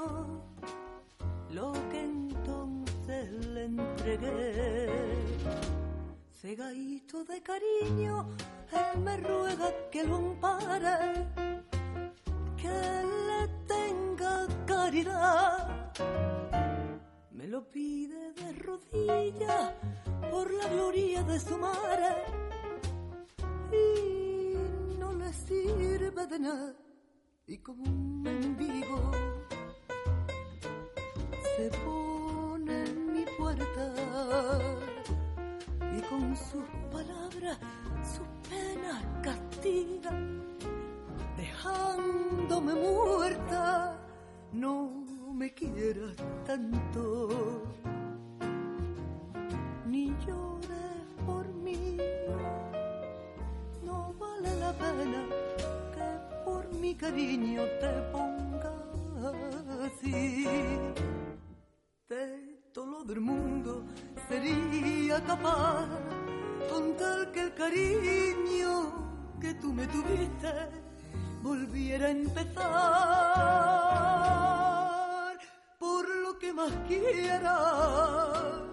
lo 1.49 1.73
que 1.91 2.01
entonces 2.01 3.45
le 3.47 3.65
entregué. 3.65 4.89
Cegadito 6.31 7.25
de 7.25 7.43
cariño, 7.43 8.29
él 8.71 9.01
me 9.01 9.17
ruega 9.17 9.89
que 9.91 10.05
lo 10.05 10.15
ampare, 10.15 11.27
que 12.55 12.69
le 13.27 13.47
tenga 13.67 14.47
caridad. 14.65 15.91
Me 17.29 17.45
lo 17.45 17.69
pide 17.69 18.30
por 20.29 20.51
la 20.53 20.67
gloria 20.69 21.23
de 21.23 21.39
su 21.39 21.57
madre 21.57 22.15
y 23.71 24.97
no 24.97 25.13
le 25.13 25.33
sirve 25.33 26.27
de 26.27 26.39
nada. 26.39 26.73
Y 27.47 27.57
como 27.57 27.83
un 27.83 28.21
mendigo 28.21 29.11
se 31.55 31.69
pone 31.85 32.83
en 32.85 33.13
mi 33.13 33.25
puerta. 33.37 33.93
Y 35.97 36.01
con 36.03 36.35
sus 36.35 36.63
palabras 36.91 37.57
sus 38.03 38.27
penas 38.49 39.03
castiga 39.21 40.11
dejándome 41.35 42.73
muerta. 42.73 43.97
No 44.53 45.03
me 45.33 45.53
quieras 45.53 46.15
tanto 46.45 47.63
llores 50.25 51.05
por 51.25 51.47
mí. 51.47 51.97
No 53.83 54.13
vale 54.19 54.55
la 54.59 54.71
pena 54.73 55.25
que 55.93 56.07
por 56.45 56.63
mi 56.73 56.95
cariño 56.95 57.63
te 57.79 57.91
ponga 58.11 58.73
así. 59.85 60.45
De 62.09 62.61
todo 62.73 63.03
del 63.03 63.21
mundo 63.21 63.83
sería 64.27 65.23
capaz 65.23 65.87
con 66.69 66.95
tal 66.97 67.31
que 67.31 67.41
el 67.41 67.53
cariño 67.53 68.91
que 69.39 69.53
tú 69.55 69.73
me 69.73 69.87
tuviste 69.87 70.53
volviera 71.41 72.07
a 72.07 72.11
empezar 72.11 72.61
por 75.79 76.07
lo 76.23 76.37
que 76.37 76.53
más 76.53 76.71
quiera 76.87 78.70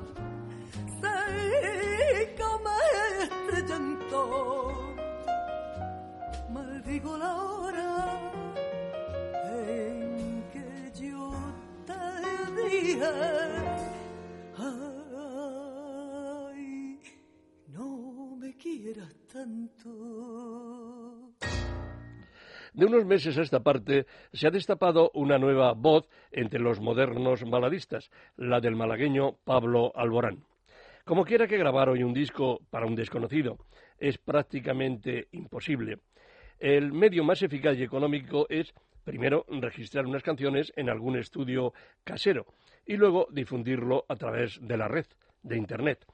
no 17.69 18.37
me 18.37 18.53
tanto. 19.33 19.91
De 22.73 22.87
unos 22.87 23.05
meses 23.05 23.37
a 23.39 23.43
esta 23.43 23.61
parte 23.61 24.07
se 24.33 24.47
ha 24.47 24.51
destapado 24.51 25.11
una 25.15 25.39
nueva 25.39 25.73
voz 25.73 26.09
entre 26.31 26.61
los 26.61 26.81
modernos 26.81 27.45
maladistas, 27.45 28.11
la 28.37 28.61
del 28.61 28.77
malagueño 28.77 29.39
Pablo 29.45 29.93
Alborán. 29.97 30.45
Como 31.09 31.25
quiera 31.25 31.47
que 31.47 31.57
grabar 31.57 31.89
hoy 31.89 32.03
un 32.03 32.13
disco 32.13 32.61
para 32.69 32.85
un 32.85 32.95
desconocido 32.95 33.57
es 33.97 34.19
prácticamente 34.19 35.29
imposible. 35.33 36.01
El 36.59 36.93
medio 36.93 37.25
más 37.25 37.41
eficaz 37.41 37.79
y 37.79 37.83
económico 37.83 38.45
es, 38.51 38.75
primero, 39.05 39.47
registrar 39.49 40.05
unas 40.05 40.23
canciones 40.23 40.71
en 40.77 40.91
algún 40.91 41.17
estudio 41.17 41.73
casero 42.05 42.45
y 42.85 42.99
luego 42.99 43.27
difundirlo 43.31 44.05
a 44.07 44.17
través 44.17 44.59
de 44.61 44.77
la 44.77 44.87
red, 44.87 45.07
de 45.43 45.57
Internet. 45.57 46.05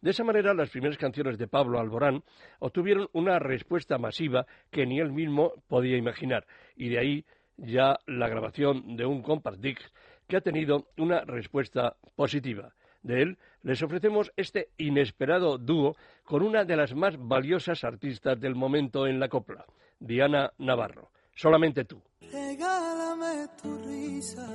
De 0.00 0.10
esa 0.10 0.22
manera, 0.22 0.54
las 0.54 0.70
primeras 0.70 0.98
canciones 0.98 1.36
de 1.36 1.48
Pablo 1.48 1.80
Alborán 1.80 2.22
obtuvieron 2.60 3.08
una 3.12 3.40
respuesta 3.40 3.98
masiva 3.98 4.46
que 4.70 4.86
ni 4.86 5.00
él 5.00 5.10
mismo 5.10 5.54
podía 5.66 5.96
imaginar, 5.96 6.46
y 6.76 6.90
de 6.90 7.00
ahí 7.00 7.24
ya 7.56 7.98
la 8.06 8.28
grabación 8.28 8.96
de 8.96 9.04
un 9.04 9.20
compact 9.20 9.58
disc 9.58 9.82
que 10.28 10.36
ha 10.36 10.40
tenido 10.40 10.86
una 10.96 11.24
respuesta 11.24 11.96
positiva. 12.14 12.72
De 13.04 13.22
él 13.22 13.38
les 13.62 13.80
ofrecemos 13.82 14.32
este 14.36 14.70
inesperado 14.78 15.58
dúo 15.58 15.94
con 16.24 16.42
una 16.42 16.64
de 16.64 16.76
las 16.76 16.94
más 16.94 17.14
valiosas 17.16 17.84
artistas 17.84 18.40
del 18.40 18.56
momento 18.56 19.06
en 19.06 19.20
la 19.20 19.28
copla, 19.28 19.64
Diana 20.00 20.52
Navarro. 20.58 21.10
Solamente 21.36 21.84
tú. 21.84 22.02
Regálame 22.32 23.46
tu 23.60 23.76
risa 23.78 24.48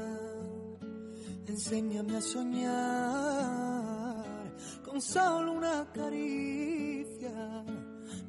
Enséñame 1.49 2.17
a 2.17 2.21
soñar 2.21 2.55
con 4.85 5.01
solo 5.01 5.51
una 5.53 5.85
caricia. 5.91 7.63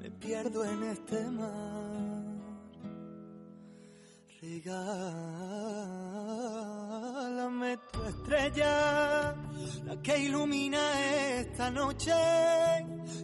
Me 0.01 0.11
pierdo 0.11 0.65
en 0.65 0.83
este 0.85 1.25
mar. 1.31 2.25
Regálame 4.41 4.81
tu 7.91 8.03
estrella, 8.05 9.35
la 9.87 10.03
que 10.03 10.19
ilumina 10.19 10.79
esta 11.39 11.71
noche, 11.71 12.13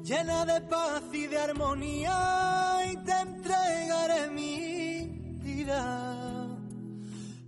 llena 0.02 0.46
de 0.46 0.60
paz 0.62 1.02
y 1.12 1.26
de 1.26 1.38
armonía, 1.38 2.78
y 2.90 2.96
te 3.04 3.12
entregaré 3.12 4.30
mi 4.30 5.06
vida. 5.42 6.48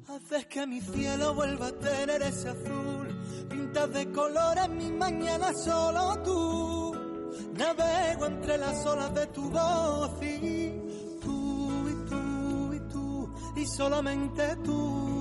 Haces 0.08 0.46
que 0.46 0.66
mi 0.66 0.80
cielo 0.82 1.34
vuelva 1.34 1.68
a 1.68 1.72
tener 1.72 2.20
ese 2.22 2.50
azul, 2.50 3.46
pintas 3.48 3.90
de 3.90 4.12
colores 4.12 4.68
mi 4.68 4.92
mañana 4.92 5.54
solo 5.54 6.22
tú. 6.22 6.94
Navego 7.54 8.26
entre 8.26 8.58
las 8.58 8.84
olas 8.84 9.14
de 9.14 9.26
tu 9.28 9.50
voz 9.50 10.22
y 10.22 10.70
tú 11.22 11.88
y 11.88 12.08
tú 12.10 12.74
y 12.74 12.80
tú 12.92 13.30
y 13.56 13.66
solamente 13.66 14.56
tú. 14.56 15.17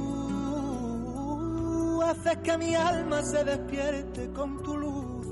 Haces 2.07 2.37
que 2.37 2.57
mi 2.57 2.73
alma 2.73 3.21
se 3.21 3.43
despierte 3.43 4.31
con 4.31 4.63
tu 4.63 4.77
luz. 4.77 5.27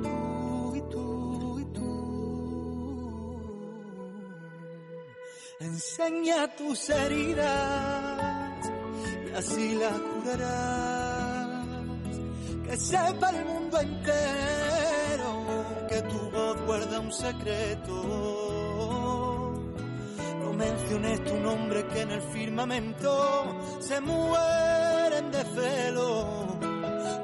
Tú 0.00 0.76
y 0.76 0.80
tú 0.82 1.58
y 1.58 1.64
tú. 1.74 1.92
Enseña 5.58 6.54
tus 6.54 6.88
heridas 6.88 8.64
y 9.26 9.34
así 9.34 9.74
las 9.74 9.98
curarás. 9.98 11.66
Que 12.64 12.76
sepa 12.76 13.30
el 13.30 13.44
mundo 13.44 13.80
entero 13.80 15.44
que 15.88 16.00
tu 16.02 16.30
voz 16.30 16.62
guarda 16.64 17.00
un 17.00 17.12
secreto. 17.12 17.94
No 20.44 20.52
menciones 20.52 21.24
tu 21.24 21.34
nombre 21.40 21.84
que 21.88 22.02
en 22.02 22.12
el 22.12 22.22
firmamento 22.22 23.80
se 23.80 24.00
mueren 24.00 24.91
de 25.32 25.44
celo. 25.54 26.58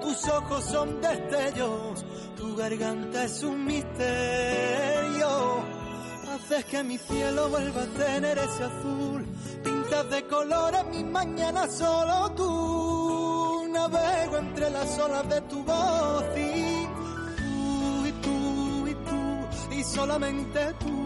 Tus 0.01 0.29
ojos 0.29 0.65
son 0.65 1.01
destellos, 1.01 2.05
tu 2.37 2.57
garganta 2.57 3.25
es 3.25 3.43
un 3.43 3.65
misterio. 3.65 5.29
Haces 6.33 6.65
que 6.65 6.83
mi 6.83 6.99
cielo 6.99 7.49
vuelva 7.51 7.83
a 7.83 7.87
tener 7.87 8.39
ese 8.39 8.65
azul. 8.65 9.27
Pintas 9.63 10.11
de 10.11 10.27
colores 10.27 10.85
mis 10.87 11.05
mañanas 11.05 11.77
solo 11.77 12.33
tú. 12.33 13.69
Navego 13.71 14.39
entre 14.39 14.71
las 14.71 14.99
olas 14.99 15.29
de 15.29 15.41
tu 15.43 15.63
voz 15.63 16.25
y 16.37 16.87
tú 17.37 18.07
y 18.07 18.13
tú 18.23 18.87
y 18.89 18.95
tú 18.95 19.75
y 19.75 19.85
solamente 19.85 20.75
tú. 20.81 20.97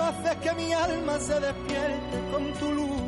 Haces 0.00 0.36
que 0.36 0.52
mi 0.52 0.72
alma 0.72 1.18
se 1.18 1.40
despierte 1.40 2.30
con 2.30 2.52
tu 2.54 2.72
luz. 2.72 3.07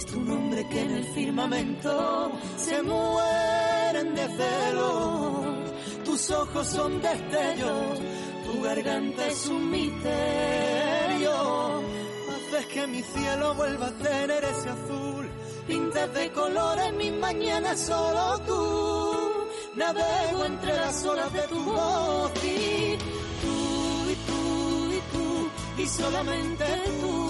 Menciones 0.00 0.06
tu 0.06 0.20
nombre 0.20 0.66
que 0.68 0.80
en 0.80 0.90
el 0.90 1.04
firmamento 1.14 2.32
se 2.56 2.82
mueren 2.82 4.14
de 4.14 4.28
celo. 4.28 5.44
Tus 6.04 6.30
ojos 6.30 6.66
son 6.66 7.00
destellos, 7.00 7.98
tu 8.44 8.62
garganta 8.62 9.26
es 9.26 9.46
un 9.46 9.70
misterio. 9.70 11.32
Haces 12.28 12.66
que 12.66 12.86
mi 12.86 13.02
cielo 13.02 13.54
vuelva 13.54 13.86
a 13.88 13.92
tener 13.92 14.44
ese 14.44 14.68
azul. 14.70 15.28
Pintas 15.66 16.14
de 16.14 16.30
colores 16.32 16.92
mis 16.94 17.12
mañanas 17.12 17.80
solo 17.80 18.38
tú. 18.46 19.16
Navego 19.76 20.44
entre 20.46 20.74
las 20.74 21.04
olas 21.04 21.32
de 21.32 21.42
tu 21.42 21.62
voz 21.62 22.32
y 22.44 22.96
tú 23.42 24.10
y 24.10 24.16
tú 24.26 24.92
y 24.92 25.00
tú 25.12 25.82
y 25.82 25.86
solamente 25.86 26.64
tú 27.00 27.29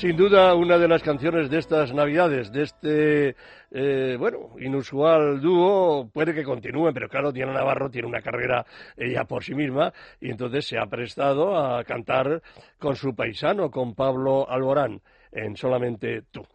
Sin 0.00 0.16
duda, 0.16 0.54
una 0.54 0.78
de 0.78 0.88
las 0.88 1.02
canciones 1.02 1.50
de 1.50 1.58
estas 1.58 1.92
Navidades, 1.92 2.50
de 2.50 2.62
este, 2.62 3.36
eh, 3.70 4.16
bueno, 4.18 4.52
inusual 4.58 5.42
dúo, 5.42 6.08
puede 6.10 6.32
que 6.32 6.42
continúen, 6.42 6.94
pero 6.94 7.06
claro, 7.06 7.30
Diana 7.30 7.52
Navarro 7.52 7.90
tiene 7.90 8.08
una 8.08 8.22
carrera 8.22 8.64
ella 8.96 9.24
por 9.24 9.44
sí 9.44 9.54
misma 9.54 9.92
y 10.18 10.30
entonces 10.30 10.66
se 10.66 10.78
ha 10.78 10.86
prestado 10.86 11.54
a 11.54 11.84
cantar 11.84 12.40
con 12.78 12.96
su 12.96 13.14
paisano, 13.14 13.70
con 13.70 13.94
Pablo 13.94 14.48
Alborán, 14.48 15.02
en 15.32 15.54
Solamente 15.54 16.22
tú. 16.30 16.46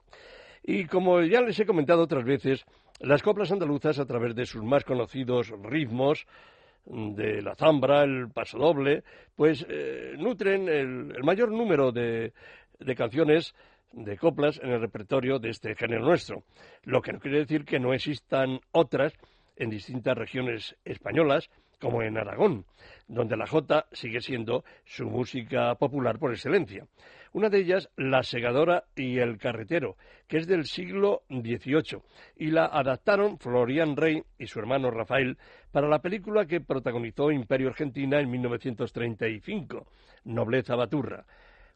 Y 0.64 0.86
como 0.86 1.22
ya 1.22 1.42
les 1.42 1.60
he 1.60 1.68
comentado 1.68 2.02
otras 2.02 2.26
veces, 2.26 2.66
las 3.00 3.22
coplas 3.22 3.52
andaluzas, 3.52 4.00
a 4.00 4.08
través 4.08 4.34
de 4.34 4.48
sus 4.48 4.64
más 4.64 4.84
conocidos 4.84 5.54
ritmos, 5.62 6.26
de 6.88 7.42
la 7.42 7.56
zambra, 7.56 8.04
el 8.04 8.30
pasodoble, 8.30 9.04
pues 9.36 9.66
eh, 9.68 10.14
nutren 10.20 10.70
el, 10.70 11.14
el 11.16 11.24
mayor 11.24 11.52
número 11.52 11.92
de, 11.92 12.32
de 12.80 12.96
canciones 12.96 13.56
de 13.92 14.18
coplas 14.18 14.60
en 14.62 14.72
el 14.72 14.82
repertorio 14.82 15.40
de 15.40 15.50
este 15.50 15.76
género 15.76 16.06
nuestro, 16.06 16.44
lo 16.84 17.02
que 17.02 17.14
no 17.14 17.20
quiere 17.20 17.40
decir 17.40 17.66
que 17.66 17.80
no 17.80 17.94
existan 17.94 18.60
otras 18.72 19.14
en 19.56 19.70
distintas 19.70 20.18
regiones 20.18 20.76
españolas, 20.84 21.50
como 21.80 22.02
en 22.02 22.18
Aragón, 22.18 22.66
donde 23.08 23.38
la 23.38 23.48
jota 23.48 23.86
sigue 23.92 24.22
siendo 24.22 24.64
su 24.86 25.06
música 25.06 25.76
popular 25.76 26.20
por 26.20 26.32
excelencia. 26.32 26.88
Una 27.34 27.50
de 27.50 27.60
ellas, 27.60 27.90
La 27.98 28.24
segadora 28.24 28.86
y 28.96 29.20
el 29.20 29.38
carretero, 29.38 29.98
que 30.28 30.38
es 30.38 30.48
del 30.48 30.66
siglo 30.66 31.24
XVIII, 31.30 32.02
y 32.38 32.52
la 32.52 32.66
adaptaron 32.66 33.38
Florian 33.40 33.98
Rey 33.98 34.24
y 34.40 34.48
su 34.48 34.60
hermano 34.60 34.90
Rafael 34.90 35.38
para 35.72 35.90
la 35.90 36.00
película 36.00 36.46
que 36.46 36.62
protagonizó 36.62 37.32
Imperio 37.32 37.68
Argentina 37.68 38.22
en 38.22 38.32
1935, 38.32 39.86
Nobleza 40.24 40.76
Baturra. 40.76 41.26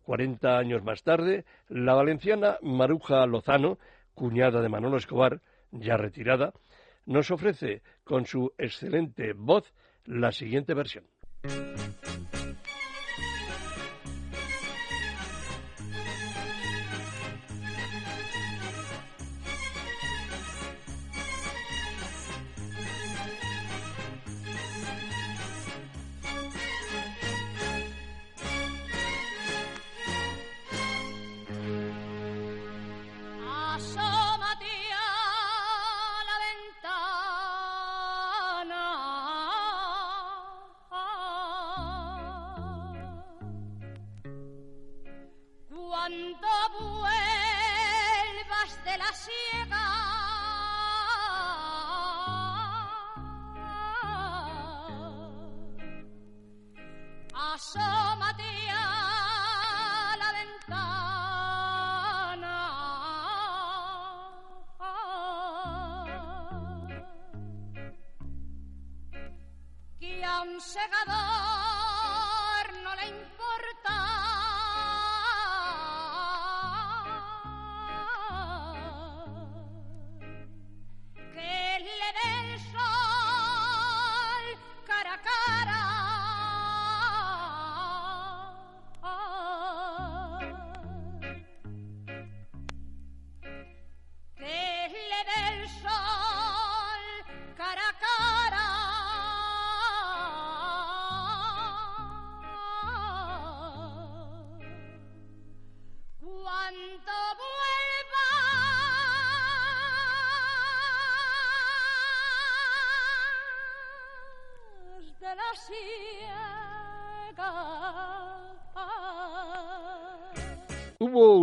Cuarenta 0.03 0.57
años 0.57 0.83
más 0.83 1.03
tarde, 1.03 1.45
la 1.67 1.93
valenciana 1.93 2.57
Maruja 2.61 3.25
Lozano, 3.25 3.77
cuñada 4.13 4.61
de 4.61 4.69
Manolo 4.69 4.97
Escobar, 4.97 5.41
ya 5.71 5.97
retirada, 5.97 6.53
nos 7.05 7.31
ofrece 7.31 7.81
con 8.03 8.25
su 8.25 8.53
excelente 8.57 9.33
voz 9.33 9.73
la 10.05 10.31
siguiente 10.31 10.73
versión. 10.73 11.05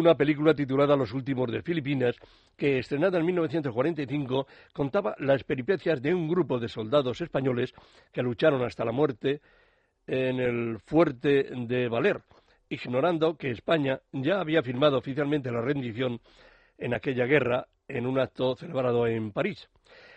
Una 0.07 0.17
película 0.17 0.55
titulada 0.55 0.95
Los 0.95 1.13
últimos 1.13 1.51
de 1.51 1.63
Filipinas 1.63 2.15
que, 2.57 2.79
estrenada 2.79 3.19
en 3.19 3.27
1945, 3.27 4.47
contaba 4.73 5.17
las 5.19 5.43
peripecias 5.43 6.01
de 6.01 6.15
un 6.15 6.29
grupo 6.29 6.61
de 6.61 6.69
soldados 6.69 7.21
españoles 7.21 7.75
que 8.13 8.23
lucharon 8.23 8.63
hasta 8.63 8.85
la 8.85 8.93
muerte 8.93 9.41
en 10.07 10.39
el 10.39 10.79
fuerte 10.79 11.51
de 11.51 11.89
Valer, 11.89 12.23
ignorando 12.69 13.37
que 13.37 13.51
España 13.51 14.01
ya 14.13 14.39
había 14.39 14.63
firmado 14.63 14.97
oficialmente 14.97 15.51
la 15.51 15.61
rendición 15.61 16.21
en 16.79 16.95
aquella 16.95 17.27
guerra 17.27 17.67
en 17.89 18.07
un 18.07 18.21
acto 18.21 18.55
celebrado 18.55 19.09
en 19.09 19.33
París. 19.33 19.69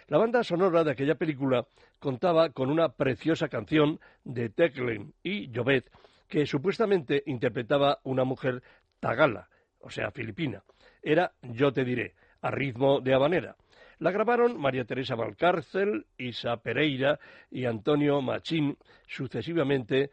La 0.07 0.19
banda 0.19 0.43
sonora 0.43 0.83
de 0.83 0.91
aquella 0.91 1.15
película 1.15 1.65
contaba 1.97 2.51
con 2.51 2.69
una 2.69 2.89
preciosa 2.89 3.49
canción 3.49 3.99
de 4.23 4.49
Teclen 4.49 5.15
y 5.23 5.51
Jovet 5.51 5.89
que 6.27 6.45
supuestamente 6.45 7.23
interpretaba 7.25 8.01
una 8.03 8.23
mujer 8.23 8.61
tagala, 8.99 9.49
o 9.79 9.89
sea, 9.89 10.11
filipina. 10.11 10.63
Era 11.01 11.31
Yo 11.41 11.71
te 11.71 11.83
diré, 11.83 12.13
a 12.41 12.51
ritmo 12.51 12.99
de 13.01 13.13
habanera. 13.13 13.55
La 13.99 14.11
grabaron 14.11 14.59
María 14.59 14.85
Teresa 14.85 15.15
Valcárcel, 15.15 16.05
Isa 16.17 16.55
Pereira 16.57 17.19
y 17.51 17.65
Antonio 17.65 18.21
Machín 18.21 18.77
sucesivamente 19.07 20.09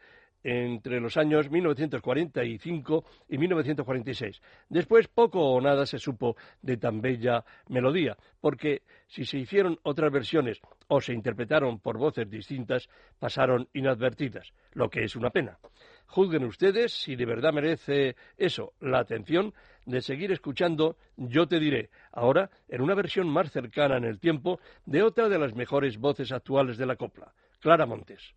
entre 0.49 1.01
los 1.01 1.17
años 1.17 1.51
1945 1.51 3.03
y 3.27 3.37
1946. 3.37 4.41
Después 4.69 5.09
poco 5.09 5.41
o 5.41 5.59
nada 5.59 5.85
se 5.85 5.99
supo 5.99 6.37
de 6.61 6.77
tan 6.77 7.01
bella 7.01 7.43
melodía, 7.67 8.15
porque 8.39 8.83
si 9.07 9.25
se 9.25 9.39
hicieron 9.39 9.77
otras 9.83 10.09
versiones 10.09 10.61
o 10.87 11.01
se 11.01 11.11
interpretaron 11.11 11.79
por 11.79 11.97
voces 11.97 12.29
distintas, 12.29 12.87
pasaron 13.19 13.67
inadvertidas, 13.73 14.53
lo 14.71 14.89
que 14.89 15.03
es 15.03 15.17
una 15.17 15.31
pena. 15.31 15.57
Juzguen 16.05 16.45
ustedes 16.45 16.93
si 16.93 17.17
de 17.17 17.25
verdad 17.25 17.51
merece 17.51 18.15
eso, 18.37 18.71
la 18.79 18.99
atención 18.99 19.53
de 19.85 19.99
seguir 19.99 20.31
escuchando 20.31 20.95
Yo 21.17 21.49
te 21.49 21.59
diré, 21.59 21.89
ahora 22.13 22.49
en 22.69 22.79
una 22.79 22.95
versión 22.95 23.27
más 23.27 23.51
cercana 23.51 23.97
en 23.97 24.05
el 24.05 24.21
tiempo 24.21 24.61
de 24.85 25.03
otra 25.03 25.27
de 25.27 25.39
las 25.39 25.53
mejores 25.55 25.97
voces 25.97 26.31
actuales 26.31 26.77
de 26.77 26.85
la 26.85 26.95
copla, 26.95 27.33
Clara 27.59 27.85
Montes. 27.85 28.33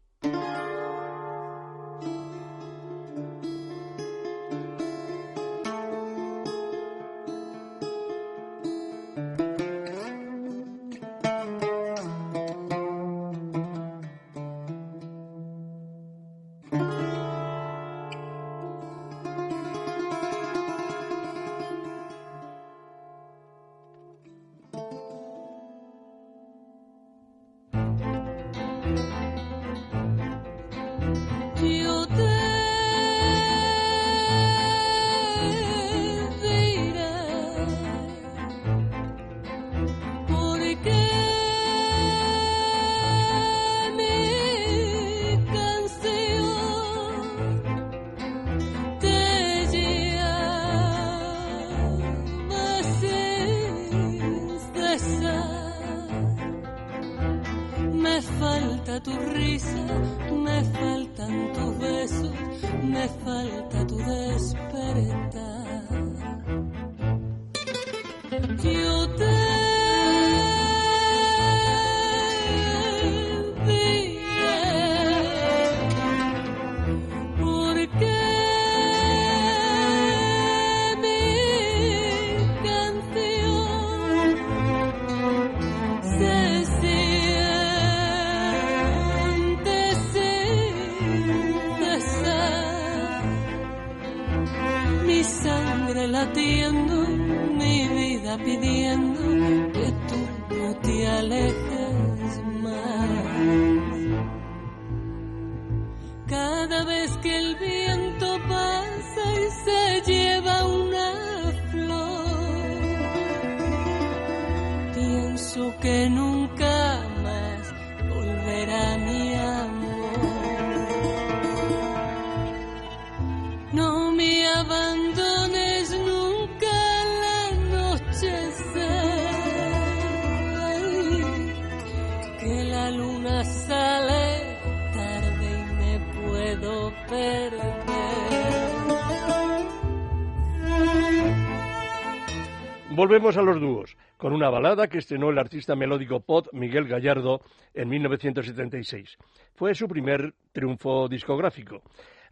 Volvemos 143.00 143.38
a 143.38 143.42
los 143.42 143.58
dúos, 143.58 143.96
con 144.18 144.34
una 144.34 144.50
balada 144.50 144.86
que 144.86 144.98
estrenó 144.98 145.30
el 145.30 145.38
artista 145.38 145.74
melódico 145.74 146.20
pop 146.20 146.48
Miguel 146.52 146.86
Gallardo 146.86 147.40
en 147.72 147.88
1976. 147.88 149.16
Fue 149.54 149.74
su 149.74 149.88
primer 149.88 150.34
triunfo 150.52 151.08
discográfico. 151.08 151.80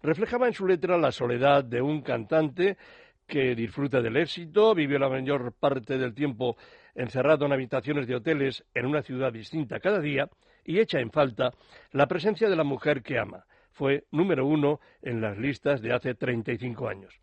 Reflejaba 0.03 0.47
en 0.47 0.53
su 0.53 0.67
letra 0.67 0.99
la 0.99 1.11
soledad 1.11 1.65
de 1.65 1.81
un 1.81 2.03
cantante 2.03 2.77
que 3.27 3.55
disfruta 3.55 4.03
del 4.03 4.19
éxito, 4.19 4.75
vivió 4.75 4.99
la 4.99 5.09
mayor 5.09 5.55
parte 5.55 5.97
del 5.97 6.13
tiempo 6.13 6.59
encerrado 6.95 7.47
en 7.47 7.55
habitaciones 7.55 8.07
de 8.07 8.17
hoteles 8.17 8.63
en 8.75 8.85
una 8.85 9.01
ciudad 9.01 9.33
distinta 9.33 9.81
cada 9.81 10.01
día 10.01 10.29
y 10.67 10.81
echa 10.81 11.01
en 11.01 11.11
falta 11.11 11.51
la 11.93 12.07
presencia 12.07 12.47
de 12.47 12.57
la 12.57 12.65
mujer 12.65 13.03
que 13.03 13.19
ama. 13.19 13.47
Fue 13.71 14.05
número 14.11 14.45
uno 14.45 14.81
en 15.01 15.23
las 15.23 15.39
listas 15.39 15.81
de 15.81 15.95
hace 15.95 16.15
35 16.15 16.89
años. 16.91 17.19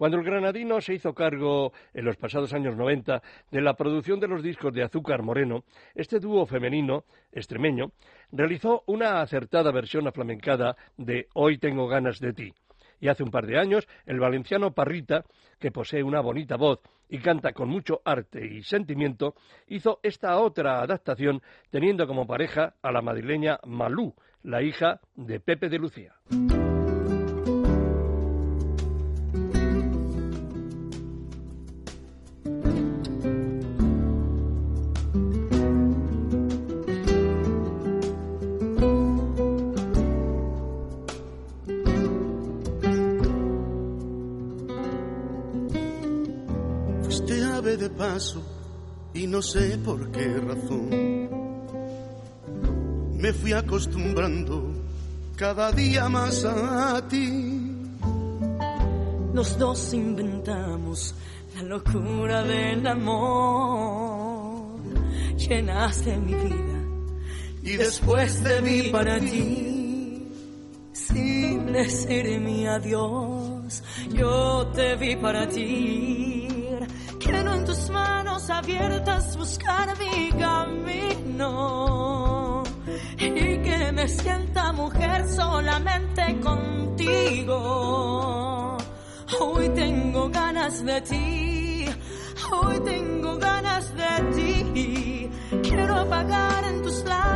Cuando 0.00 0.16
el 0.16 0.24
granadino 0.24 0.80
se 0.80 0.94
hizo 0.94 1.12
cargo 1.12 1.74
en 1.92 2.06
los 2.06 2.16
pasados 2.16 2.54
años 2.54 2.74
90 2.74 3.20
de 3.50 3.60
la 3.60 3.74
producción 3.74 4.18
de 4.18 4.28
los 4.28 4.42
discos 4.42 4.72
de 4.72 4.82
Azúcar 4.82 5.22
Moreno, 5.22 5.64
este 5.94 6.18
dúo 6.18 6.46
femenino, 6.46 7.04
extremeño, 7.30 7.92
realizó 8.32 8.82
una 8.86 9.20
acertada 9.20 9.70
versión 9.70 10.08
aflamencada 10.08 10.74
de 10.96 11.28
Hoy 11.34 11.58
tengo 11.58 11.86
ganas 11.86 12.18
de 12.18 12.32
ti. 12.32 12.54
Y 12.98 13.08
hace 13.08 13.22
un 13.22 13.30
par 13.30 13.46
de 13.46 13.58
años, 13.58 13.86
el 14.06 14.18
valenciano 14.18 14.72
Parrita, 14.72 15.26
que 15.58 15.70
posee 15.70 16.02
una 16.02 16.22
bonita 16.22 16.56
voz 16.56 16.80
y 17.10 17.18
canta 17.18 17.52
con 17.52 17.68
mucho 17.68 18.00
arte 18.02 18.42
y 18.42 18.62
sentimiento, 18.62 19.34
hizo 19.66 20.00
esta 20.02 20.38
otra 20.38 20.80
adaptación 20.80 21.42
teniendo 21.68 22.06
como 22.06 22.26
pareja 22.26 22.72
a 22.80 22.90
la 22.90 23.02
madrileña 23.02 23.58
Malú, 23.66 24.14
la 24.44 24.62
hija 24.62 24.98
de 25.14 25.40
Pepe 25.40 25.68
de 25.68 25.78
Lucía. 25.78 26.14
No 49.40 49.46
sé 49.46 49.78
por 49.78 50.12
qué 50.12 50.26
razón. 50.36 50.90
Me 53.16 53.32
fui 53.32 53.54
acostumbrando 53.54 54.70
cada 55.34 55.72
día 55.72 56.10
más 56.10 56.44
a 56.44 57.00
ti. 57.08 57.72
Los 59.32 59.56
dos 59.56 59.94
inventamos 59.94 61.14
la 61.54 61.62
locura 61.62 62.42
del 62.42 62.86
amor. 62.86 64.76
Llenaste 65.38 66.18
mi 66.18 66.34
vida 66.34 66.80
y 67.62 67.76
después 67.78 68.42
te 68.42 68.60
vi 68.60 68.90
para 68.90 69.18
ti. 69.20 70.28
Sin 70.92 71.72
decirme 71.72 72.68
adiós, 72.68 73.82
yo 74.12 74.66
te 74.74 74.96
vi 74.96 75.16
para 75.16 75.48
ti. 75.48 76.39
En 77.60 77.66
tus 77.66 77.90
manos 77.90 78.48
abiertas 78.48 79.36
buscar 79.36 79.94
mi 79.98 80.30
camino 80.32 81.52
y 83.18 83.58
que 83.58 83.92
me 83.92 84.08
sienta 84.08 84.72
mujer 84.72 85.28
solamente 85.28 86.40
contigo. 86.40 87.58
Hoy 89.40 89.68
tengo 89.74 90.30
ganas 90.30 90.82
de 90.86 91.02
ti, 91.02 91.84
hoy 92.50 92.80
tengo 92.80 93.36
ganas 93.36 93.94
de 93.94 94.22
ti. 94.34 95.28
Quiero 95.62 95.96
apagar 95.96 96.64
en 96.64 96.80
tus 96.82 97.04
labios 97.04 97.29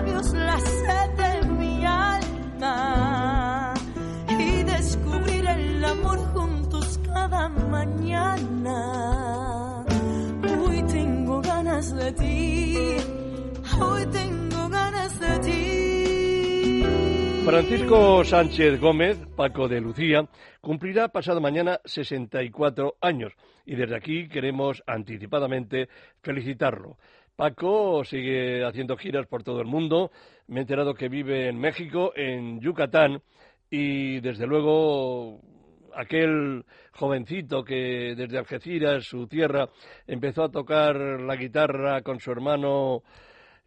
Francisco 17.45 18.25
Sánchez 18.25 18.81
Gómez, 18.81 19.19
Paco 19.37 19.69
de 19.69 19.81
Lucía, 19.81 20.27
cumplirá 20.61 21.09
pasado 21.09 21.41
mañana 21.41 21.81
64 21.85 22.97
años 23.01 23.33
y 23.65 23.75
desde 23.75 23.97
aquí 23.97 24.29
queremos 24.29 24.83
anticipadamente 24.87 25.89
felicitarlo. 26.23 26.99
Paco 27.37 28.05
sigue 28.05 28.65
haciendo 28.65 28.97
giras 28.97 29.27
por 29.27 29.43
todo 29.43 29.61
el 29.61 29.67
mundo. 29.67 30.11
Me 30.47 30.61
he 30.61 30.63
enterado 30.63 30.95
que 30.95 31.09
vive 31.09 31.49
en 31.49 31.59
México, 31.59 32.13
en 32.17 32.61
Yucatán, 32.61 33.23
y 33.71 34.21
desde 34.21 34.47
luego 34.47 35.41
aquel 35.95 36.65
jovencito 36.93 37.65
que 37.65 38.15
desde 38.17 38.39
Algeciras, 38.39 39.05
su 39.05 39.27
tierra, 39.27 39.69
empezó 40.07 40.45
a 40.45 40.51
tocar 40.51 40.97
la 40.97 41.37
guitarra 41.37 42.03
con 42.03 42.21
su 42.21 42.31
hermano 42.31 43.03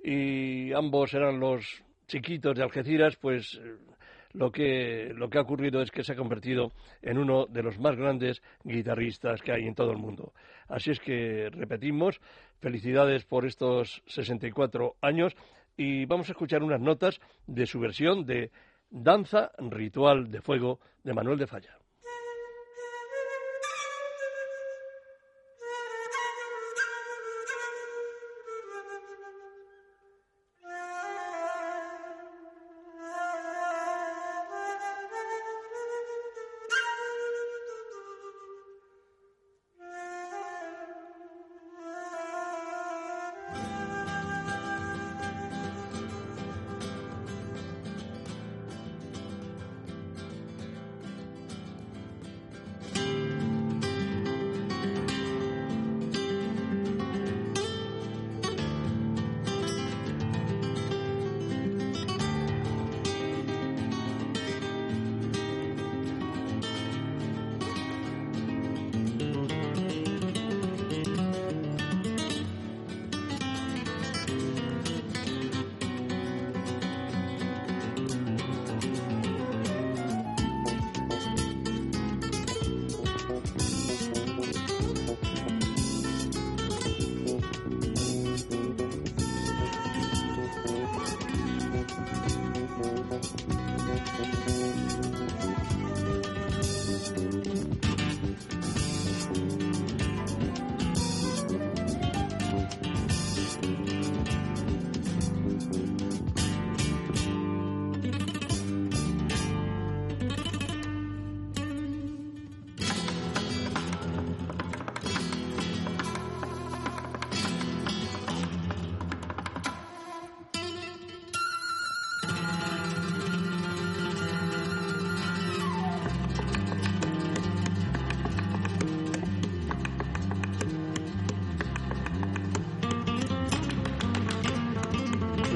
y 0.04 0.72
ambos 0.74 1.14
eran 1.14 1.40
los 1.40 1.84
chiquitos 2.08 2.56
de 2.56 2.64
Algeciras, 2.64 3.18
pues 3.18 3.60
lo 4.34 4.52
que, 4.52 5.12
lo 5.16 5.30
que 5.30 5.38
ha 5.38 5.42
ocurrido 5.42 5.82
es 5.82 5.92
que 5.92 6.04
se 6.04 6.14
ha 6.14 6.16
convertido 6.16 6.72
en 7.02 7.18
uno 7.18 7.46
de 7.48 7.64
los 7.64 7.80
más 7.80 7.96
grandes 7.96 8.42
guitarristas 8.64 9.42
que 9.42 9.52
hay 9.52 9.68
en 9.68 9.76
todo 9.76 9.92
el 9.92 9.98
mundo. 9.98 10.34
Así 10.68 10.92
es 10.92 11.00
que 11.00 11.50
repetimos, 11.52 12.20
felicidades 12.60 13.26
por 13.26 13.46
estos 13.46 14.04
64 14.08 14.96
años 15.02 15.36
y 15.76 16.06
vamos 16.06 16.30
a 16.30 16.32
escuchar 16.34 16.64
unas 16.64 16.82
notas 16.82 17.20
de 17.46 17.66
su 17.66 17.80
versión 17.80 18.26
de 18.26 18.52
Danza 18.90 19.52
Ritual 19.58 20.32
de 20.32 20.42
Fuego 20.42 20.80
de 21.04 21.14
Manuel 21.14 21.38
de 21.38 21.48
Falla. 21.48 21.77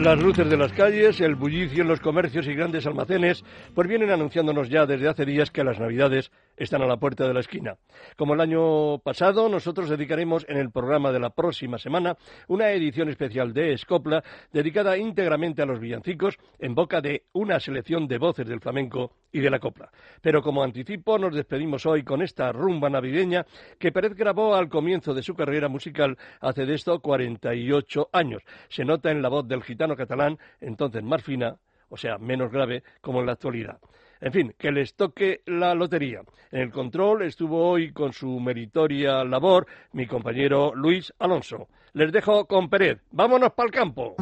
Las 0.01 0.19
luces 0.19 0.49
de 0.49 0.57
las 0.57 0.73
calles, 0.73 1.21
el 1.21 1.35
bullicio 1.35 1.83
en 1.83 1.87
los 1.87 1.99
comercios 1.99 2.47
y 2.47 2.55
grandes 2.55 2.87
almacenes, 2.87 3.43
pues 3.75 3.87
vienen 3.87 4.09
anunciándonos 4.09 4.67
ya 4.67 4.87
desde 4.87 5.07
hace 5.07 5.25
días 5.25 5.51
que 5.51 5.63
las 5.63 5.79
Navidades 5.79 6.31
están 6.57 6.81
a 6.81 6.87
la 6.87 6.97
puerta 6.97 7.27
de 7.27 7.35
la 7.35 7.41
esquina. 7.41 7.75
Como 8.21 8.35
el 8.35 8.41
año 8.41 8.99
pasado, 8.99 9.49
nosotros 9.49 9.89
dedicaremos 9.89 10.45
en 10.47 10.57
el 10.57 10.69
programa 10.69 11.11
de 11.11 11.19
la 11.19 11.31
próxima 11.31 11.79
semana 11.79 12.15
una 12.49 12.69
edición 12.69 13.09
especial 13.09 13.51
de 13.51 13.73
Escopla 13.73 14.23
dedicada 14.53 14.95
íntegramente 14.95 15.63
a 15.63 15.65
los 15.65 15.79
villancicos 15.79 16.37
en 16.59 16.75
boca 16.75 17.01
de 17.01 17.23
una 17.33 17.59
selección 17.59 18.07
de 18.07 18.19
voces 18.19 18.45
del 18.45 18.59
flamenco 18.59 19.13
y 19.31 19.39
de 19.39 19.49
la 19.49 19.57
copla. 19.57 19.89
Pero 20.21 20.43
como 20.43 20.61
anticipo, 20.61 21.17
nos 21.17 21.33
despedimos 21.33 21.87
hoy 21.87 22.03
con 22.03 22.21
esta 22.21 22.51
rumba 22.51 22.91
navideña 22.91 23.43
que 23.79 23.91
Pérez 23.91 24.13
grabó 24.13 24.53
al 24.53 24.69
comienzo 24.69 25.15
de 25.15 25.23
su 25.23 25.33
carrera 25.33 25.67
musical 25.67 26.15
hace 26.41 26.67
de 26.67 26.75
esto 26.75 26.99
48 26.99 28.09
años. 28.13 28.43
Se 28.69 28.85
nota 28.85 29.09
en 29.09 29.23
la 29.23 29.29
voz 29.29 29.47
del 29.47 29.63
gitano 29.63 29.95
catalán, 29.95 30.37
entonces 30.59 31.01
más 31.01 31.23
fina, 31.23 31.57
o 31.89 31.97
sea, 31.97 32.19
menos 32.19 32.51
grave, 32.51 32.83
como 33.01 33.21
en 33.21 33.25
la 33.25 33.31
actualidad. 33.31 33.79
En 34.21 34.31
fin, 34.31 34.53
que 34.57 34.71
les 34.71 34.93
toque 34.93 35.41
la 35.47 35.73
lotería. 35.73 36.21
En 36.51 36.61
el 36.61 36.71
control 36.71 37.23
estuvo 37.23 37.67
hoy 37.67 37.91
con 37.91 38.13
su 38.13 38.39
meritoria 38.39 39.23
labor 39.23 39.65
mi 39.93 40.05
compañero 40.05 40.73
Luis 40.75 41.11
Alonso. 41.19 41.67
Les 41.93 42.11
dejo 42.11 42.45
con 42.45 42.69
Pérez. 42.69 42.99
Vámonos 43.11 43.51
para 43.53 43.65
el 43.67 43.73
campo. 43.73 44.15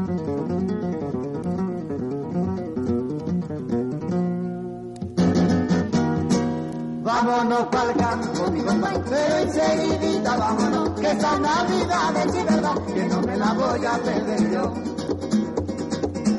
Vámonos 7.04 7.64
pa'l 7.66 7.94
campo, 7.96 8.52
mi 8.52 8.60
enseguidita 8.60 10.38
vámonos, 10.38 11.00
que 11.00 11.08
esta 11.08 11.40
Navidad 11.40 12.16
es 12.26 12.46
verdad, 12.46 12.86
que 12.94 13.04
no 13.06 13.22
me 13.22 13.36
la 13.36 13.54
voy 13.54 13.86
a 13.86 13.98
perder 13.98 14.52
yo. 14.52 14.99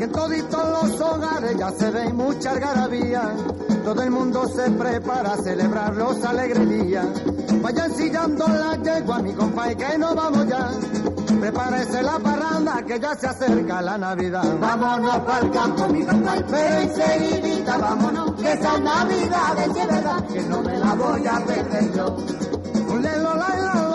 Que 0.00 0.08
toditos 0.08 0.66
los 0.66 0.98
hogares 0.98 1.58
ya 1.58 1.70
se 1.72 1.90
ven 1.90 2.16
mucha 2.16 2.52
algarabía, 2.52 3.34
todo 3.84 4.00
el 4.00 4.10
mundo 4.10 4.48
se 4.48 4.70
prepara 4.70 5.34
a 5.34 5.36
celebrar 5.36 5.94
los 5.94 6.24
alegrías. 6.24 7.04
Vayan 7.60 7.94
sillando 7.94 8.48
la 8.48 8.76
yegua, 8.82 9.18
mi 9.18 9.34
compadre, 9.34 9.76
que 9.76 9.98
no 9.98 10.14
vamos 10.14 10.46
ya. 10.48 10.70
Prepárese 11.38 12.02
la 12.02 12.18
parranda 12.18 12.82
que 12.82 12.98
ya 12.98 13.14
se 13.14 13.26
acerca 13.26 13.82
la 13.82 13.98
Navidad. 13.98 14.58
Vámonos 14.58 15.18
pa'l 15.18 15.50
campo, 15.50 15.86
mi 15.88 16.02
compadre, 16.02 16.44
pero 16.48 16.80
enseguidita 16.80 17.76
vámonos, 17.76 18.40
que 18.40 18.52
esa 18.52 18.78
Navidad 18.78 19.58
es 19.58 19.74
de 19.74 19.86
verdad, 19.86 20.26
que 20.28 20.40
no 20.44 20.62
me 20.62 20.78
la 20.78 20.94
voy 20.94 21.26
a 21.26 21.44
perder 21.44 21.92
yo. 21.94 22.16
Lelo, 23.02 23.34
la, 23.34 23.48
la, 23.56 23.89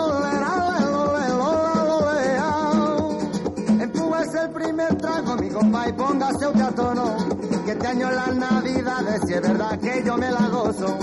el 4.36 4.50
primer 4.50 4.94
trago, 4.96 5.36
mi 5.36 5.48
compadre, 5.48 5.92
póngase 5.94 6.46
un 6.46 6.62
a 6.62 6.70
tono. 6.70 7.16
Que 7.64 7.72
este 7.72 7.86
año 7.86 8.10
las 8.10 8.34
navidades, 8.34 9.20
si 9.26 9.34
es 9.34 9.42
verdad 9.42 9.78
que 9.78 10.02
yo 10.04 10.16
me 10.16 10.30
la 10.30 10.48
gozo. 10.48 10.98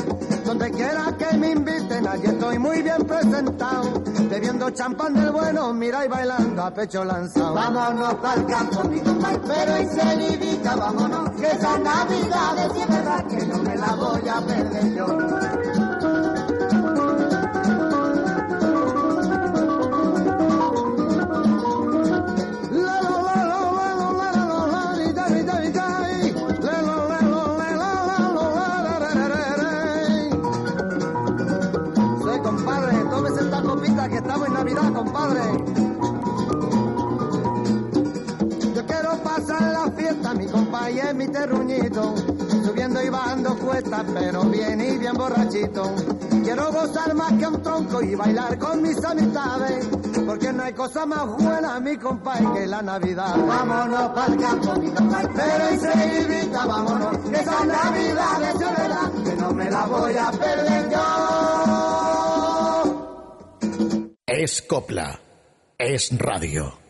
Donde 0.45 0.71
quiera 0.71 1.15
que 1.17 1.38
me 1.38 1.51
inviten, 1.51 2.07
allí 2.07 2.25
estoy 2.25 2.59
muy 2.59 2.81
bien 2.81 3.03
presentado. 3.05 4.03
Bebiendo 4.29 4.69
champán 4.71 5.13
del 5.13 5.31
bueno, 5.31 5.73
mira 5.73 6.05
y 6.05 6.07
bailando 6.07 6.63
a 6.63 6.73
pecho 6.73 7.03
lanzado. 7.03 7.53
Vámonos 7.53 8.13
pa'l 8.15 8.45
campo, 8.45 8.84
mi 8.86 8.99
compadre, 8.99 9.39
pero 9.47 9.75
enseguidita 9.75 10.75
vámonos. 10.75 11.29
Que 11.31 11.47
esa 11.47 11.77
navidad 11.79 12.71
si 12.73 12.81
es 12.81 12.88
verdad 12.88 13.27
que 13.27 13.45
no 13.45 13.57
me 13.59 13.75
la 13.75 13.95
voy 13.95 14.29
a 14.29 14.41
perder 14.41 14.95
yo. 14.95 15.72
Mi 41.34 41.39
terruñito, 41.39 42.15
subiendo 42.63 43.01
y 43.01 43.09
bajando 43.09 43.57
cuestas, 43.57 44.05
pero 44.13 44.43
bien 44.43 44.79
y 44.81 44.97
bien 44.97 45.13
borrachito. 45.13 45.95
Quiero 46.43 46.71
gozar 46.71 47.13
más 47.15 47.34
que 47.34 47.47
un 47.47 47.61
tronco 47.61 48.01
y 48.03 48.15
bailar 48.15 48.57
con 48.59 48.81
mis 48.81 49.03
amistades, 49.03 49.88
porque 50.25 50.53
no 50.53 50.63
hay 50.63 50.73
cosa 50.73 51.05
más 51.05 51.25
buena, 51.38 51.79
mi 51.79 51.97
compadre, 51.97 52.45
que 52.53 52.67
la 52.67 52.81
Navidad. 52.81 53.36
Vámonos 53.47 54.09
pa'l 54.11 54.38
campo, 54.38 54.75
mi 54.75 54.91
compadre, 54.91 55.29
pero 55.36 55.67
enseguidita 55.69 56.65
vámonos, 56.65 57.17
que 57.17 57.36
esa 57.36 57.65
Navidad 57.65 58.43
es 58.43 58.59
de 58.59 58.65
verdad, 58.65 59.11
que 59.23 59.36
no 59.36 59.53
me 59.53 59.71
la 59.71 59.86
voy 59.86 60.15
a 60.17 60.31
perder 60.31 60.89
yo. 60.91 60.99
Es 64.27 64.61
copla. 64.61 65.19
Es 65.77 66.17
radio. 66.17 66.82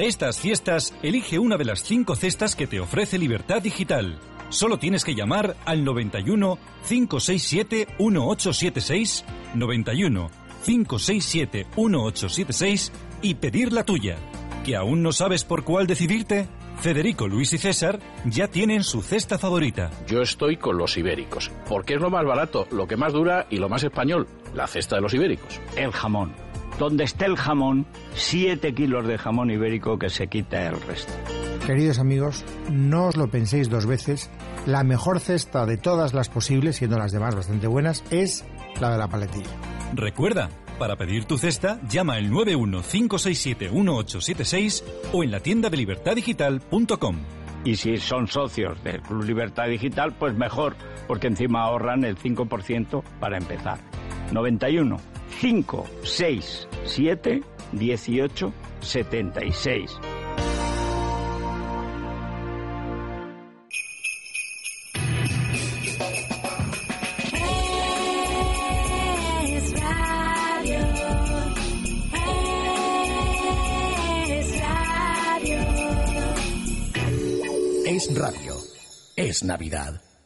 Estas 0.00 0.40
fiestas, 0.40 0.94
elige 1.02 1.38
una 1.38 1.58
de 1.58 1.66
las 1.66 1.82
cinco 1.82 2.16
cestas 2.16 2.56
que 2.56 2.66
te 2.66 2.80
ofrece 2.80 3.18
Libertad 3.18 3.60
Digital. 3.60 4.18
Solo 4.48 4.78
tienes 4.78 5.04
que 5.04 5.14
llamar 5.14 5.56
al 5.66 5.84
91 5.84 6.58
567 6.88 7.86
1876, 7.98 9.26
91 9.54 10.30
567 10.64 11.66
1876 11.76 12.92
y 13.20 13.34
pedir 13.34 13.74
la 13.74 13.84
tuya. 13.84 14.16
¿Que 14.64 14.74
aún 14.74 15.02
no 15.02 15.12
sabes 15.12 15.44
por 15.44 15.64
cuál 15.64 15.86
decidirte? 15.86 16.48
Federico, 16.80 17.28
Luis 17.28 17.52
y 17.52 17.58
César 17.58 18.00
ya 18.24 18.48
tienen 18.48 18.84
su 18.84 19.02
cesta 19.02 19.36
favorita. 19.36 19.90
Yo 20.06 20.22
estoy 20.22 20.56
con 20.56 20.78
los 20.78 20.96
ibéricos, 20.96 21.50
porque 21.68 21.92
es 21.94 22.00
lo 22.00 22.08
más 22.08 22.24
barato, 22.24 22.66
lo 22.70 22.88
que 22.88 22.96
más 22.96 23.12
dura 23.12 23.46
y 23.50 23.58
lo 23.58 23.68
más 23.68 23.84
español, 23.84 24.26
la 24.54 24.66
cesta 24.66 24.96
de 24.96 25.02
los 25.02 25.12
ibéricos. 25.12 25.60
El 25.76 25.92
jamón. 25.92 26.32
Donde 26.80 27.04
esté 27.04 27.26
el 27.26 27.36
jamón, 27.36 27.86
7 28.14 28.74
kilos 28.74 29.06
de 29.06 29.16
jamón 29.18 29.50
ibérico 29.50 29.98
que 29.98 30.08
se 30.08 30.28
quita 30.28 30.66
el 30.66 30.80
resto. 30.80 31.12
Queridos 31.66 31.98
amigos, 31.98 32.42
no 32.70 33.08
os 33.08 33.18
lo 33.18 33.30
penséis 33.30 33.68
dos 33.68 33.84
veces. 33.84 34.30
La 34.64 34.82
mejor 34.82 35.20
cesta 35.20 35.66
de 35.66 35.76
todas 35.76 36.14
las 36.14 36.30
posibles, 36.30 36.76
siendo 36.76 36.96
las 36.96 37.12
demás 37.12 37.34
bastante 37.34 37.66
buenas, 37.66 38.02
es 38.10 38.46
la 38.80 38.92
de 38.92 38.96
la 38.96 39.08
paletilla. 39.08 39.50
Recuerda, 39.92 40.48
para 40.78 40.96
pedir 40.96 41.26
tu 41.26 41.36
cesta, 41.36 41.78
llama 41.86 42.14
al 42.14 42.30
915671876 42.30 44.82
o 45.12 45.22
en 45.22 45.32
la 45.32 45.40
tienda 45.40 45.68
de 45.68 45.76
libertaddigital.com. 45.76 47.16
Y 47.62 47.76
si 47.76 47.98
son 47.98 48.26
socios 48.26 48.82
del 48.82 49.02
Club 49.02 49.24
Libertad 49.24 49.66
Digital, 49.66 50.14
pues 50.18 50.34
mejor, 50.34 50.76
porque 51.06 51.26
encima 51.26 51.60
ahorran 51.60 52.04
el 52.04 52.16
5% 52.16 53.02
para 53.20 53.36
empezar. 53.36 53.80
91 54.32 55.19
567 55.38 57.42
18 57.72 58.52
76. 58.80 59.90
Es 69.46 69.72
radio. 69.80 70.78
Es 74.28 74.60
radio. 74.60 75.58
Es 77.86 78.14
radio. 78.16 78.54
Es 79.16 79.44
Navidad. 79.44 80.09